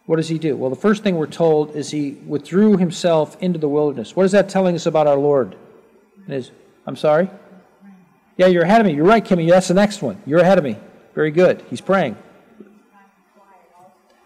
[0.07, 0.57] What does he do?
[0.57, 4.17] Well, the first thing we're told is he withdrew himself into the wilderness.
[4.17, 5.57] What is that telling us about our Lord?
[6.27, 6.51] His,
[6.87, 7.29] I'm sorry?
[8.37, 8.95] Yeah, you're ahead of me.
[8.95, 9.49] You're right, Kimmy.
[9.49, 10.21] That's the next one.
[10.27, 10.77] You're ahead of me.
[11.15, 11.65] Very good.
[11.71, 12.17] He's praying.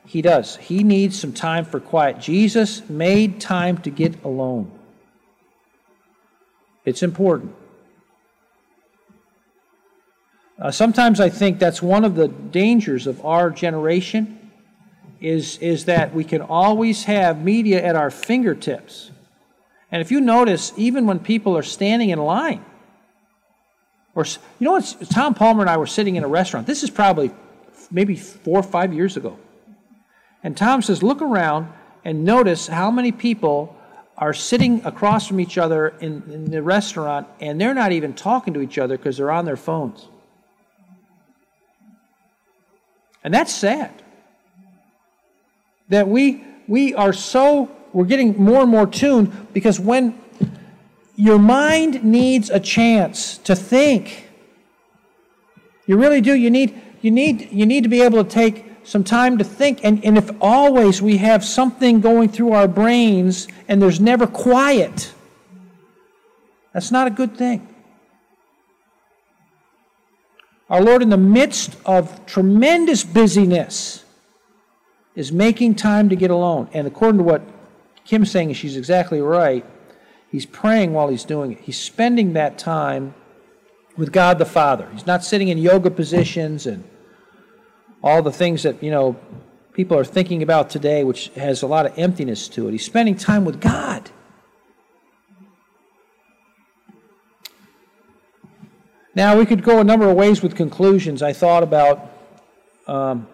[0.07, 0.57] He does.
[0.57, 2.19] He needs some time for quiet.
[2.19, 4.80] Jesus made time to get alone.
[6.85, 7.55] It's important.
[10.61, 14.51] Uh, sometimes I think that's one of the dangers of our generation
[15.21, 19.11] is, is that we can always have media at our fingertips.
[19.91, 22.65] And if you notice, even when people are standing in line,
[24.15, 24.97] or you know what?
[25.11, 26.67] Tom Palmer and I were sitting in a restaurant.
[26.67, 27.31] This is probably
[27.91, 29.39] maybe four or five years ago.
[30.43, 31.69] And Tom says, Look around
[32.05, 33.77] and notice how many people
[34.19, 38.53] are sitting across from each other in, in the restaurant and they're not even talking
[38.55, 40.09] to each other because they're on their phones.
[43.25, 43.91] And that's sad.
[45.89, 50.19] That we we are so we're getting more and more tuned because when
[51.17, 54.29] your mind needs a chance to think,
[55.87, 56.35] you really do.
[56.35, 59.81] You need you need you need to be able to take some time to think.
[59.85, 65.13] And, and if always we have something going through our brains and there's never quiet,
[66.73, 67.67] that's not a good thing.
[70.69, 74.05] Our Lord, in the midst of tremendous busyness,
[75.17, 76.69] is making time to get alone.
[76.73, 77.43] And according to what
[78.05, 79.67] Kim's saying, she's exactly right.
[80.31, 81.61] He's praying while he's doing it.
[81.61, 83.15] He's spending that time
[83.97, 84.89] with God the Father.
[84.93, 86.85] He's not sitting in yoga positions and
[88.03, 89.17] all the things that, you know,
[89.73, 92.73] people are thinking about today, which has a lot of emptiness to it.
[92.73, 94.11] He's spending time with God.
[99.15, 101.23] Now, we could go a number of ways with conclusions.
[101.23, 102.11] I thought about,
[102.87, 103.27] um,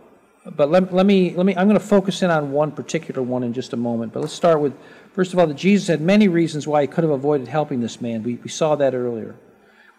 [0.45, 3.43] but let, let, me, let me, I'm going to focus in on one particular one
[3.43, 4.13] in just a moment.
[4.13, 4.73] But let's start with,
[5.13, 8.01] first of all, that Jesus had many reasons why he could have avoided helping this
[8.01, 8.23] man.
[8.23, 9.37] We, we saw that earlier.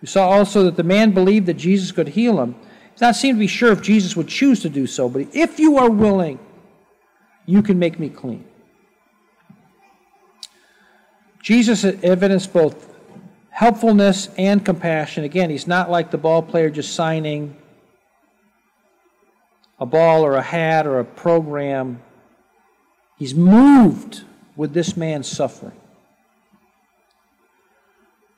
[0.02, 2.56] We saw also that the man believed that Jesus could heal him,
[2.98, 5.60] does not seem to be sure if Jesus would choose to do so, but if
[5.60, 6.40] you are willing,
[7.46, 8.44] you can make me clean.
[11.44, 12.96] Jesus evidenced both
[13.52, 15.24] helpfulness and compassion.
[15.24, 17.56] Again, he's not like the ball player just signing
[19.80, 22.02] a ball or a hat or a program.
[23.20, 24.24] He's moved
[24.56, 25.80] with this man's suffering.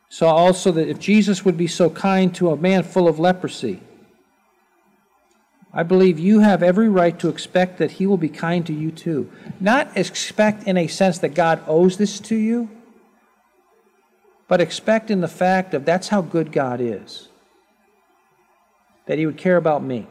[0.09, 3.79] So, also, that if Jesus would be so kind to a man full of leprosy,
[5.71, 8.91] I believe you have every right to expect that he will be kind to you
[8.91, 9.31] too.
[9.59, 12.69] Not expect in a sense that God owes this to you,
[14.47, 17.27] but expect in the fact of that's how good God is.
[19.05, 20.07] That he would care about me.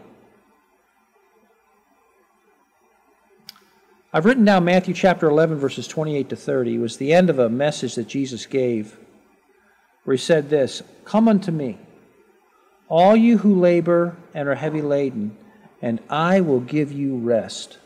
[4.13, 6.77] I've written down Matthew chapter 11, verses 28 to 30.
[6.77, 8.97] It was the end of a message that Jesus gave
[10.05, 11.79] where he said this Come unto me,
[12.89, 15.37] all you who labor and are heavy laden,
[15.81, 17.79] and I will give you rest.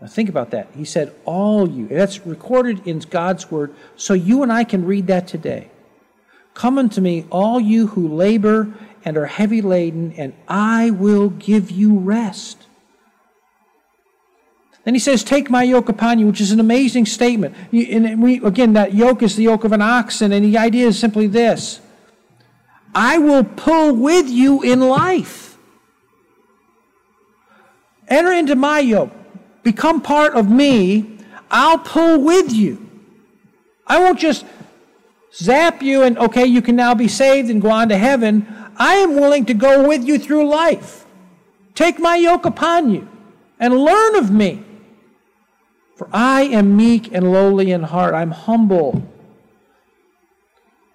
[0.00, 0.68] Now think about that.
[0.76, 1.88] He said, All you.
[1.88, 5.70] That's recorded in God's word, so you and I can read that today.
[6.54, 8.72] Come unto me, all you who labor
[9.04, 12.66] and are heavy laden, and I will give you rest.
[14.84, 17.54] Then he says, Take my yoke upon you, which is an amazing statement.
[17.72, 20.98] And we, again, that yoke is the yoke of an oxen, and the idea is
[20.98, 21.80] simply this
[22.94, 25.43] I will pull with you in life.
[28.08, 29.10] Enter into my yoke,
[29.62, 31.18] become part of me.
[31.50, 32.80] I'll pull with you.
[33.86, 34.44] I won't just
[35.34, 38.46] zap you and, okay, you can now be saved and go on to heaven.
[38.76, 41.04] I am willing to go with you through life.
[41.74, 43.08] Take my yoke upon you
[43.58, 44.64] and learn of me.
[45.96, 48.14] For I am meek and lowly in heart.
[48.14, 49.02] I'm humble.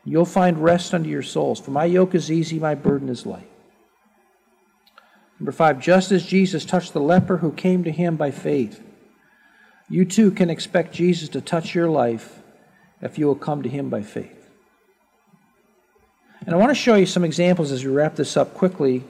[0.03, 1.59] You'll find rest unto your souls.
[1.59, 3.48] For my yoke is easy, my burden is light.
[5.39, 8.83] Number five, just as Jesus touched the leper who came to him by faith,
[9.89, 12.39] you too can expect Jesus to touch your life
[13.01, 14.49] if you will come to him by faith.
[16.45, 19.03] And I want to show you some examples as we wrap this up quickly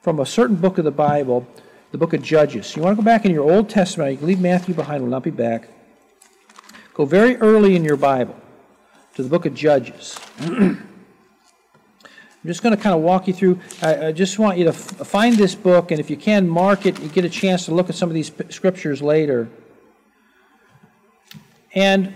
[0.00, 1.46] from a certain book of the Bible
[1.90, 2.76] the book of Judges.
[2.76, 5.10] You want to go back in your Old Testament, you can leave Matthew behind, we'll
[5.10, 5.68] not be back.
[6.92, 8.36] Go very early in your Bible
[9.14, 10.18] to the book of Judges.
[12.48, 13.60] I'm just going to kind of walk you through.
[13.82, 16.98] I, I just want you to find this book, and if you can, mark it.
[16.98, 19.50] You get a chance to look at some of these scriptures later.
[21.74, 22.14] And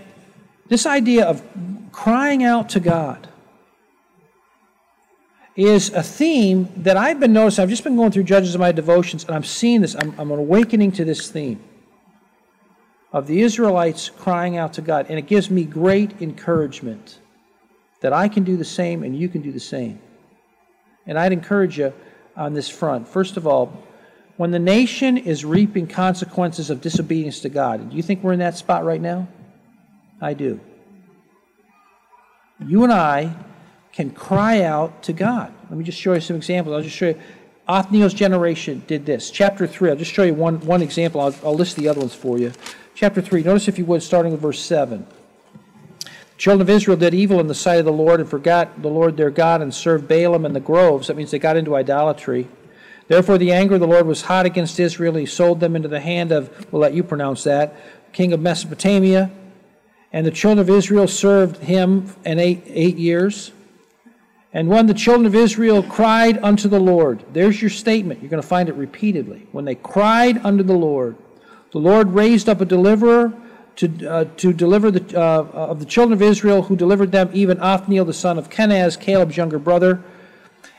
[0.69, 1.43] this idea of
[1.91, 3.27] crying out to God
[5.55, 7.61] is a theme that I've been noticing.
[7.61, 9.93] I've just been going through Judges of my devotions, and I'm seeing this.
[9.93, 11.61] I'm, I'm awakening to this theme
[13.11, 15.05] of the Israelites crying out to God.
[15.09, 17.19] And it gives me great encouragement
[17.99, 19.99] that I can do the same and you can do the same.
[21.05, 21.93] And I'd encourage you
[22.35, 23.07] on this front.
[23.07, 23.83] First of all,
[24.37, 28.39] when the nation is reaping consequences of disobedience to God, do you think we're in
[28.39, 29.27] that spot right now?
[30.19, 30.59] I do.
[32.65, 33.35] You and I
[33.91, 35.53] can cry out to God.
[35.69, 36.75] Let me just show you some examples.
[36.75, 37.21] I'll just show you.
[37.67, 39.31] Othniel's generation did this.
[39.31, 41.21] Chapter 3, I'll just show you one, one example.
[41.21, 42.51] I'll, I'll list the other ones for you.
[42.95, 45.05] Chapter 3, notice if you would, starting with verse 7.
[46.43, 49.15] Children of Israel did evil in the sight of the Lord and forgot the Lord
[49.15, 51.07] their God and served Baalim and the groves.
[51.07, 52.49] That means they got into idolatry.
[53.07, 56.01] Therefore, the anger of the Lord was hot against Israel, he sold them into the
[56.01, 57.73] hand of, we'll let you pronounce that,
[58.11, 59.31] king of Mesopotamia.
[60.11, 63.53] And the children of Israel served him in eight, eight years.
[64.51, 68.21] And when the children of Israel cried unto the Lord, there's your statement.
[68.21, 69.47] You're going to find it repeatedly.
[69.53, 71.15] When they cried unto the Lord,
[71.71, 73.31] the Lord raised up a deliverer
[73.75, 77.59] to, uh, to deliver the, uh, of the children of Israel, who delivered them, even
[77.59, 80.03] Othniel, the son of Kenaz, Caleb's younger brother.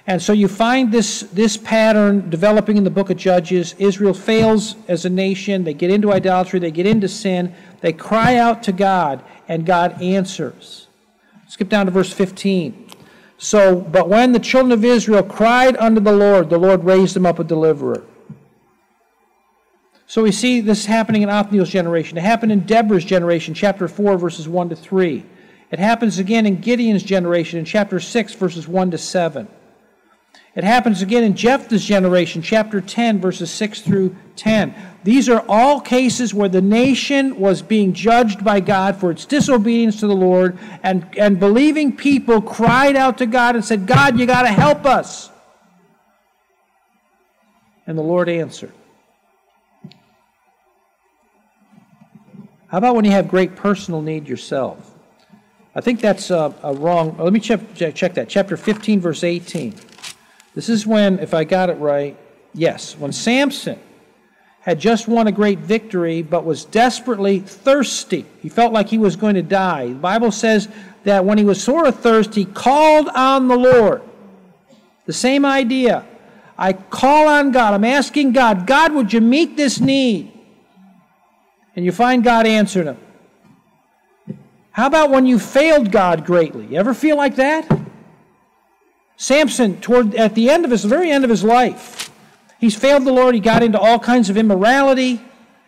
[0.07, 3.74] And so you find this, this pattern developing in the book of Judges.
[3.78, 5.64] Israel fails as a nation.
[5.64, 6.61] They get into idolatry.
[6.61, 7.55] They get into sin.
[7.80, 10.88] They cry out to God, and God answers.
[11.49, 12.90] Skip down to verse 15.
[13.38, 17.26] So, but when the children of Israel cried unto the Lord, the Lord raised them
[17.26, 18.05] up a deliverer.
[20.07, 22.18] So we see this happening in Othniel's generation.
[22.18, 25.24] It happened in Deborah's generation, chapter 4, verses 1 to 3.
[25.70, 29.48] It happens again in Gideon's generation, in chapter 6, verses 1 to 7.
[30.55, 34.72] It happens again in Jephthah's generation, chapter 10, verses 6 through 10.
[35.02, 39.98] These are all cases where the nation was being judged by God for its disobedience
[40.00, 44.26] to the Lord, and, and believing people cried out to God and said, God, you
[44.26, 45.28] got to help us.
[47.86, 48.72] And the Lord answered.
[52.75, 54.97] How about when you have great personal need yourself?
[55.77, 57.16] I think that's a, a wrong.
[57.18, 58.29] Let me check, check that.
[58.29, 59.77] Chapter 15, verse 18.
[60.57, 62.16] This is when, if I got it right,
[62.53, 63.79] yes, when Samson
[64.59, 68.27] had just won a great victory, but was desperately thirsty.
[68.43, 69.87] He felt like he was going to die.
[69.87, 70.66] The Bible says
[71.05, 74.03] that when he was sore of thirst, he called on the Lord.
[75.07, 76.05] The same idea.
[76.59, 77.72] I call on God.
[77.72, 80.34] I'm asking God, God, would you meet this need?
[81.77, 82.99] And you find God answered him.
[84.70, 86.66] How about when you failed God greatly?
[86.66, 87.81] You ever feel like that?
[89.16, 92.11] Samson, toward at the end of his the very end of his life,
[92.59, 93.35] he's failed the Lord.
[93.35, 95.20] He got into all kinds of immorality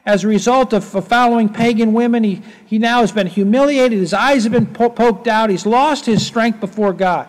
[0.04, 2.24] as a result of, of following pagan women.
[2.24, 3.98] He, he now has been humiliated.
[3.98, 5.50] His eyes have been po- poked out.
[5.50, 7.28] He's lost his strength before God.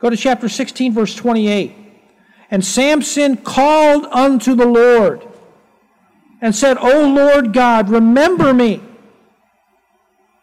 [0.00, 1.76] Go to chapter 16, verse 28.
[2.50, 5.26] And Samson called unto the Lord
[6.42, 8.82] and said, O Lord God, remember me.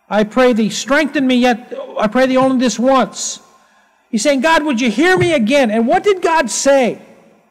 [0.10, 3.42] I pray thee, strengthen me yet, I pray thee only this once.
[4.10, 5.70] He's saying, God, would you hear me again?
[5.70, 7.00] And what did God say?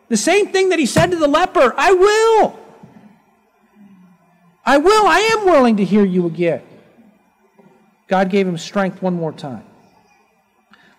[0.09, 2.59] The same thing that he said to the leper I will.
[4.65, 5.07] I will.
[5.07, 6.63] I am willing to hear you again.
[8.09, 9.65] God gave him strength one more time.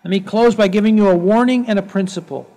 [0.02, 2.48] Let me close by giving you a warning and a principle.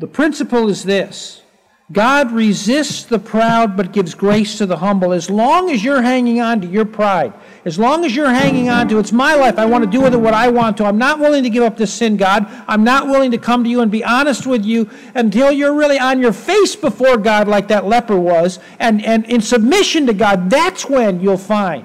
[0.00, 1.43] The principle is this
[1.92, 5.12] God resists the proud but gives grace to the humble.
[5.12, 7.34] As long as you're hanging on to your pride,
[7.66, 10.14] as long as you're hanging on to, it's my life, I want to do with
[10.14, 10.86] it what I want to.
[10.86, 12.46] I'm not willing to give up this sin, God.
[12.66, 15.98] I'm not willing to come to you and be honest with you until you're really
[15.98, 20.48] on your face before God, like that leper was, and, and in submission to God.
[20.48, 21.84] That's when you'll find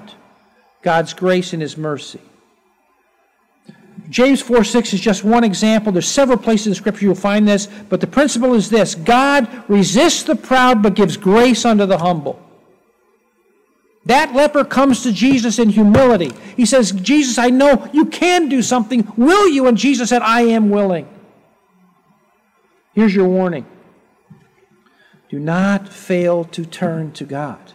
[0.82, 2.22] God's grace and His mercy.
[4.10, 5.92] James 4 6 is just one example.
[5.92, 10.24] There's several places in Scripture you'll find this, but the principle is this God resists
[10.24, 12.42] the proud but gives grace unto the humble.
[14.06, 16.32] That leper comes to Jesus in humility.
[16.58, 19.12] He says, Jesus, I know you can do something.
[19.16, 19.68] Will you?
[19.68, 21.08] And Jesus said, I am willing.
[22.94, 23.66] Here's your warning
[25.30, 27.74] do not fail to turn to God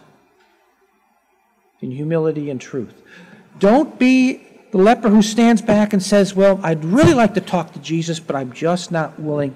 [1.80, 3.00] in humility and truth.
[3.60, 7.72] Don't be the leper who stands back and says, Well, I'd really like to talk
[7.74, 9.54] to Jesus, but I'm just not willing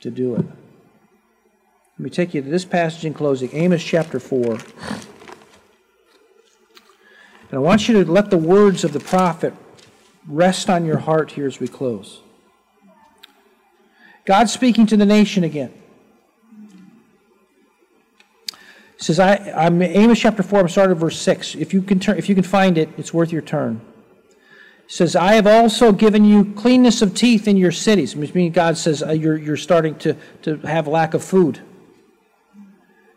[0.00, 0.44] to do it.
[0.44, 4.54] Let me take you to this passage in closing Amos chapter 4.
[4.54, 4.64] And
[7.52, 9.54] I want you to let the words of the prophet
[10.26, 12.20] rest on your heart here as we close.
[14.24, 15.72] God speaking to the nation again.
[18.50, 21.54] He says, I, I'm Amos chapter 4, I'm starting at verse 6.
[21.54, 23.80] If you can turn, if you can find it, it's worth your turn
[24.86, 28.76] says, I have also given you cleanness of teeth in your cities, which means God
[28.76, 31.60] says uh, you're, you're starting to, to have lack of food.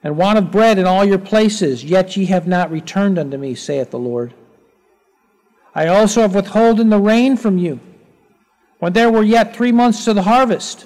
[0.03, 3.55] And want of bread in all your places, yet ye have not returned unto me,
[3.55, 4.33] saith the Lord.
[5.75, 7.79] I also have withholden the rain from you,
[8.79, 10.85] when there were yet three months to the harvest.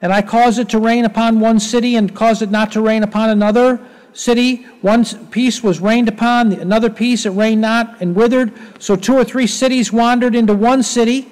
[0.00, 3.02] And I caused it to rain upon one city, and caused it not to rain
[3.02, 3.80] upon another
[4.18, 4.66] city.
[4.82, 8.52] One piece was rained upon, another piece it rained not and withered.
[8.78, 11.28] So two or three cities wandered into one city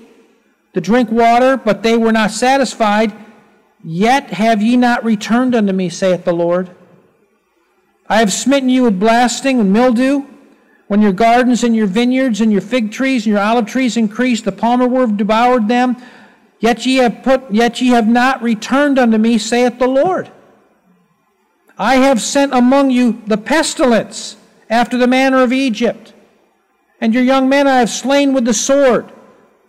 [0.75, 3.13] to drink water, but they were not satisfied.
[3.83, 6.71] Yet have ye not returned unto me, saith the Lord.
[8.09, 10.25] I have smitten you with blasting and mildew.
[10.87, 14.45] When your gardens and your vineyards and your fig trees and your olive trees increased,
[14.45, 15.97] the palmer worm devoured them.
[16.61, 20.31] Yet ye have put, yet ye have not returned unto me, saith the Lord.
[21.79, 24.37] I have sent among you the pestilence
[24.71, 26.15] after the manner of Egypt.
[27.01, 29.13] And your young men I have slain with the sword.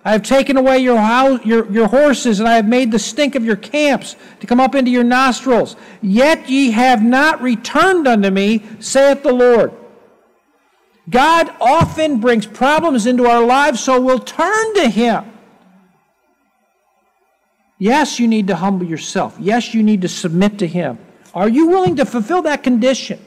[0.06, 3.36] I have taken away your, house, your, your horses, and I have made the stink
[3.36, 5.76] of your camps to come up into your nostrils.
[6.02, 9.74] Yet ye have not returned unto me, saith the Lord.
[11.10, 15.26] God often brings problems into our lives, so we'll turn to Him.
[17.78, 19.36] Yes, you need to humble yourself.
[19.40, 21.00] Yes, you need to submit to Him.
[21.38, 23.24] Are you willing to fulfill that condition?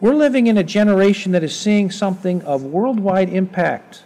[0.00, 4.04] We're living in a generation that is seeing something of worldwide impact.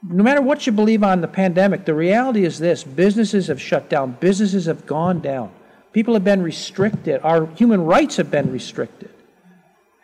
[0.00, 3.90] No matter what you believe on the pandemic, the reality is this businesses have shut
[3.90, 5.50] down, businesses have gone down,
[5.92, 9.10] people have been restricted, our human rights have been restricted.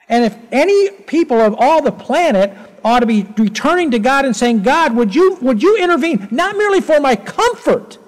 [0.09, 2.53] And if any people of all the planet
[2.84, 6.57] ought to be returning to God and saying, God, would you, would you intervene, not
[6.57, 7.99] merely for my comfort,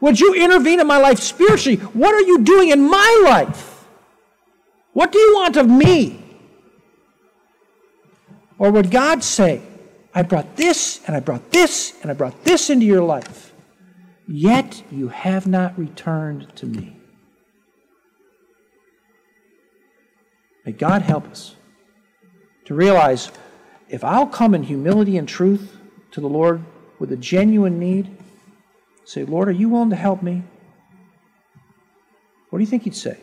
[0.00, 1.76] would you intervene in my life spiritually?
[1.76, 3.84] What are you doing in my life?
[4.92, 6.22] What do you want of me?
[8.58, 9.60] Or would God say,
[10.14, 13.52] I brought this, and I brought this, and I brought this into your life,
[14.26, 16.96] yet you have not returned to me?
[20.64, 21.54] May God help us
[22.64, 23.30] to realize
[23.88, 25.76] if I'll come in humility and truth
[26.12, 26.64] to the Lord
[26.98, 28.15] with a genuine need,
[29.06, 30.42] Say, Lord, are you willing to help me?
[32.50, 33.18] What do you think he'd say?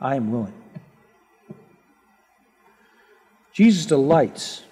[0.00, 0.54] I am willing.
[3.52, 4.62] Jesus delights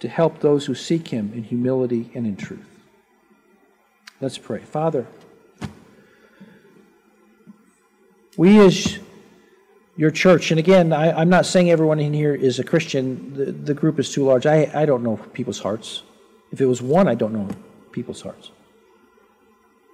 [0.00, 2.66] to help those who seek him in humility and in truth.
[4.20, 4.60] Let's pray.
[4.60, 5.06] Father,
[8.36, 8.98] we as
[9.96, 13.32] your church, and again, I, am not saying everyone in here is a Christian.
[13.32, 14.44] The, the group is too large.
[14.44, 16.02] I, I don't know people's hearts.
[16.52, 17.48] If it was one, I don't know
[17.96, 18.50] people's hearts.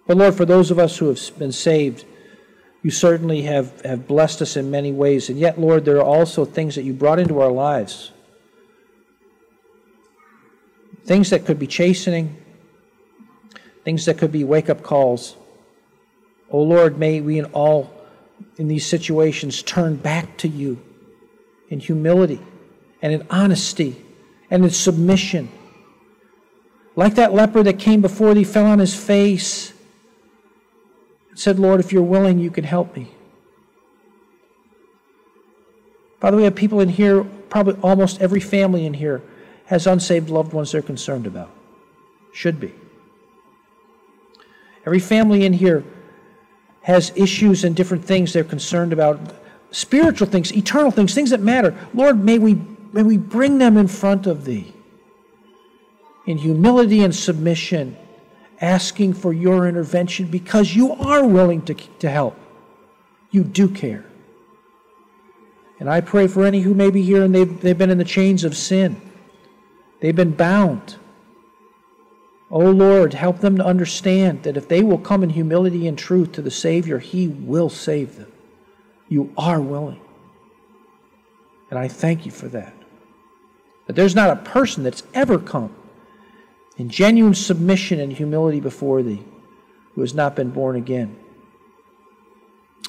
[0.09, 2.05] But Lord, for those of us who have been saved,
[2.83, 5.31] you certainly have, have blessed us in many ways.
[5.31, 8.11] And yet, Lord, there are also things that you brought into our lives.
[11.05, 12.37] Things that could be chastening,
[13.85, 15.37] things that could be wake up calls.
[16.51, 17.95] Oh Lord, may we in all
[18.57, 20.83] in these situations turn back to you
[21.69, 22.41] in humility
[23.01, 24.05] and in honesty
[24.51, 25.49] and in submission.
[26.95, 29.73] Like that leper that came before thee, fell on his face,
[31.31, 33.09] and said, Lord, if you're willing, you can help me.
[36.21, 39.23] By the way, have people in here, probably almost every family in here
[39.67, 41.51] has unsaved loved ones they're concerned about.
[42.33, 42.73] Should be.
[44.85, 45.85] Every family in here
[46.83, 49.19] has issues and different things they're concerned about
[49.71, 51.75] spiritual things, eternal things, things that matter.
[51.95, 52.61] Lord, may we,
[52.93, 54.75] may we bring them in front of Thee
[56.27, 57.97] in humility and submission,
[58.61, 62.37] asking for your intervention because you are willing to, to help.
[63.31, 64.05] You do care.
[65.81, 68.05] And I pray for any who may be here and they've, they've been in the
[68.05, 69.01] chains of sin,
[70.01, 70.97] they've been bound.
[72.51, 76.33] Oh Lord, help them to understand that if they will come in humility and truth
[76.33, 78.31] to the Savior, He will save them.
[79.09, 80.03] You are willing.
[81.71, 82.75] And I thank you for that.
[83.87, 85.75] But there's not a person that's ever come
[86.83, 89.23] in genuine submission and humility before Thee
[89.95, 91.17] who has not been born again.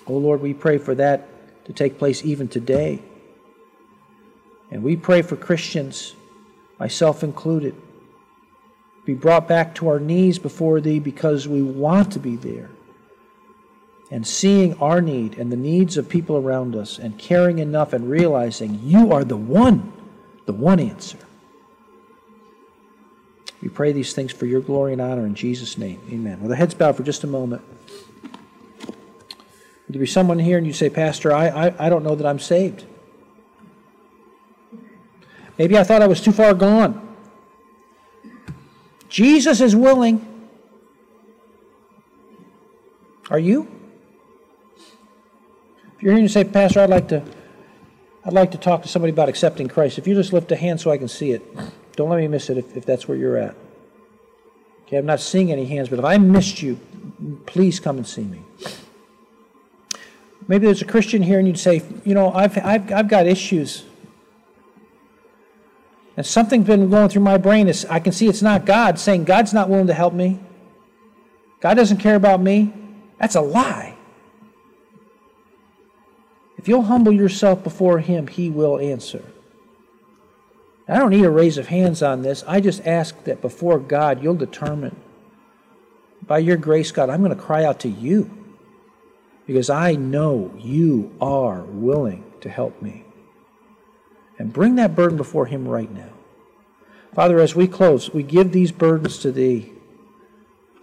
[0.08, 3.04] Oh Lord, we pray for that to take place even today.
[4.72, 6.16] And we pray for Christians,
[6.80, 7.76] myself included
[9.06, 12.72] be brought back to our knees before Thee because we want to be there.
[14.10, 18.10] And seeing our need and the needs of people around us and caring enough and
[18.10, 19.94] realizing you are the one,
[20.48, 21.20] the one answer.
[23.64, 26.02] We pray these things for your glory and honor in Jesus' name.
[26.12, 26.42] Amen.
[26.42, 27.62] With the heads bowed for just a moment.
[28.82, 28.98] Would
[29.88, 32.40] there be someone here and you say, Pastor, I, I, I don't know that I'm
[32.40, 32.84] saved?
[35.58, 37.16] Maybe I thought I was too far gone.
[39.08, 40.50] Jesus is willing.
[43.30, 43.72] Are you?
[45.96, 47.24] If you're here and you say, Pastor, I'd like to
[48.26, 49.98] I'd like to talk to somebody about accepting Christ.
[49.98, 51.44] If you just lift a hand so I can see it,
[51.96, 53.56] don't let me miss it if, if that's where you're at.
[54.86, 56.80] Okay, I'm not seeing any hands, but if I missed you,
[57.46, 58.42] please come and see me.
[60.48, 63.86] Maybe there's a Christian here and you'd say, you know, I've, I've, I've got issues
[66.16, 67.68] and something's been going through my brain.
[67.68, 70.40] Is I can see it's not God saying God's not willing to help me.
[71.60, 72.74] God doesn't care about me.
[73.20, 73.96] That's a lie.
[76.58, 79.24] If you'll humble yourself before Him, He will answer.
[80.94, 82.44] I don't need a raise of hands on this.
[82.46, 84.96] I just ask that before God, you'll determine,
[86.22, 88.30] by your grace, God, I'm going to cry out to you
[89.48, 93.06] because I know you are willing to help me
[94.38, 96.12] and bring that burden before Him right now.
[97.16, 99.72] Father, as we close, we give these burdens to Thee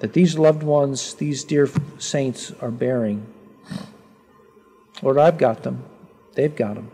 [0.00, 3.32] that these loved ones, these dear saints are bearing.
[5.02, 5.84] Lord, I've got them.
[6.34, 6.90] They've got them.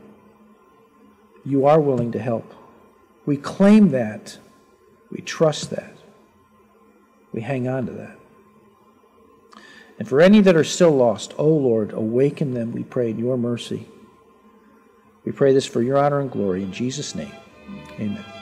[1.47, 2.53] You are willing to help.
[3.27, 4.39] We claim that.
[5.11, 5.95] We trust that.
[7.33, 8.19] We hang on to that.
[9.99, 13.37] And for any that are still lost, O Lord, awaken them, we pray, in your
[13.37, 13.89] mercy.
[15.25, 17.33] We pray this for your honor and glory in Jesus' name.
[17.99, 18.36] Amen.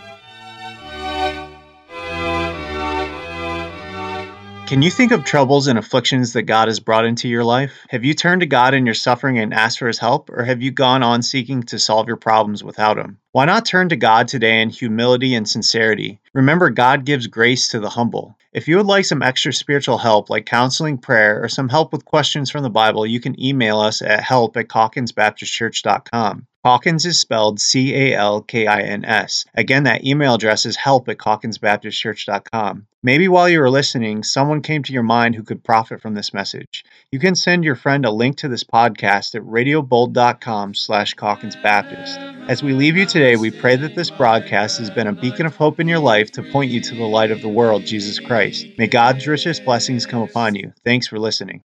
[4.66, 7.86] Can you think of troubles and afflictions that God has brought into your life?
[7.90, 10.62] Have you turned to God in your suffering and asked for his help, or have
[10.62, 13.18] you gone on seeking to solve your problems without him?
[13.32, 16.18] Why not turn to God today in humility and sincerity?
[16.32, 18.38] Remember, God gives grace to the humble.
[18.54, 22.06] If you would like some extra spiritual help, like counseling, prayer, or some help with
[22.06, 26.46] questions from the Bible, you can email us at help at calkinsbaptistchurch.com.
[26.64, 29.44] Calkins is spelled C A L K I N S.
[29.54, 32.86] Again, that email address is help at calkinsbaptistchurch.com.
[33.02, 36.32] Maybe while you were listening, someone came to your mind who could profit from this
[36.32, 36.82] message.
[37.12, 42.48] You can send your friend a link to this podcast at radiobold.com slash calkinsbaptist.
[42.48, 45.56] As we leave you today, we pray that this broadcast has been a beacon of
[45.56, 48.66] hope in your life to point you to the light of the world, Jesus Christ.
[48.78, 50.72] May God's richest blessings come upon you.
[50.82, 51.62] Thanks for listening.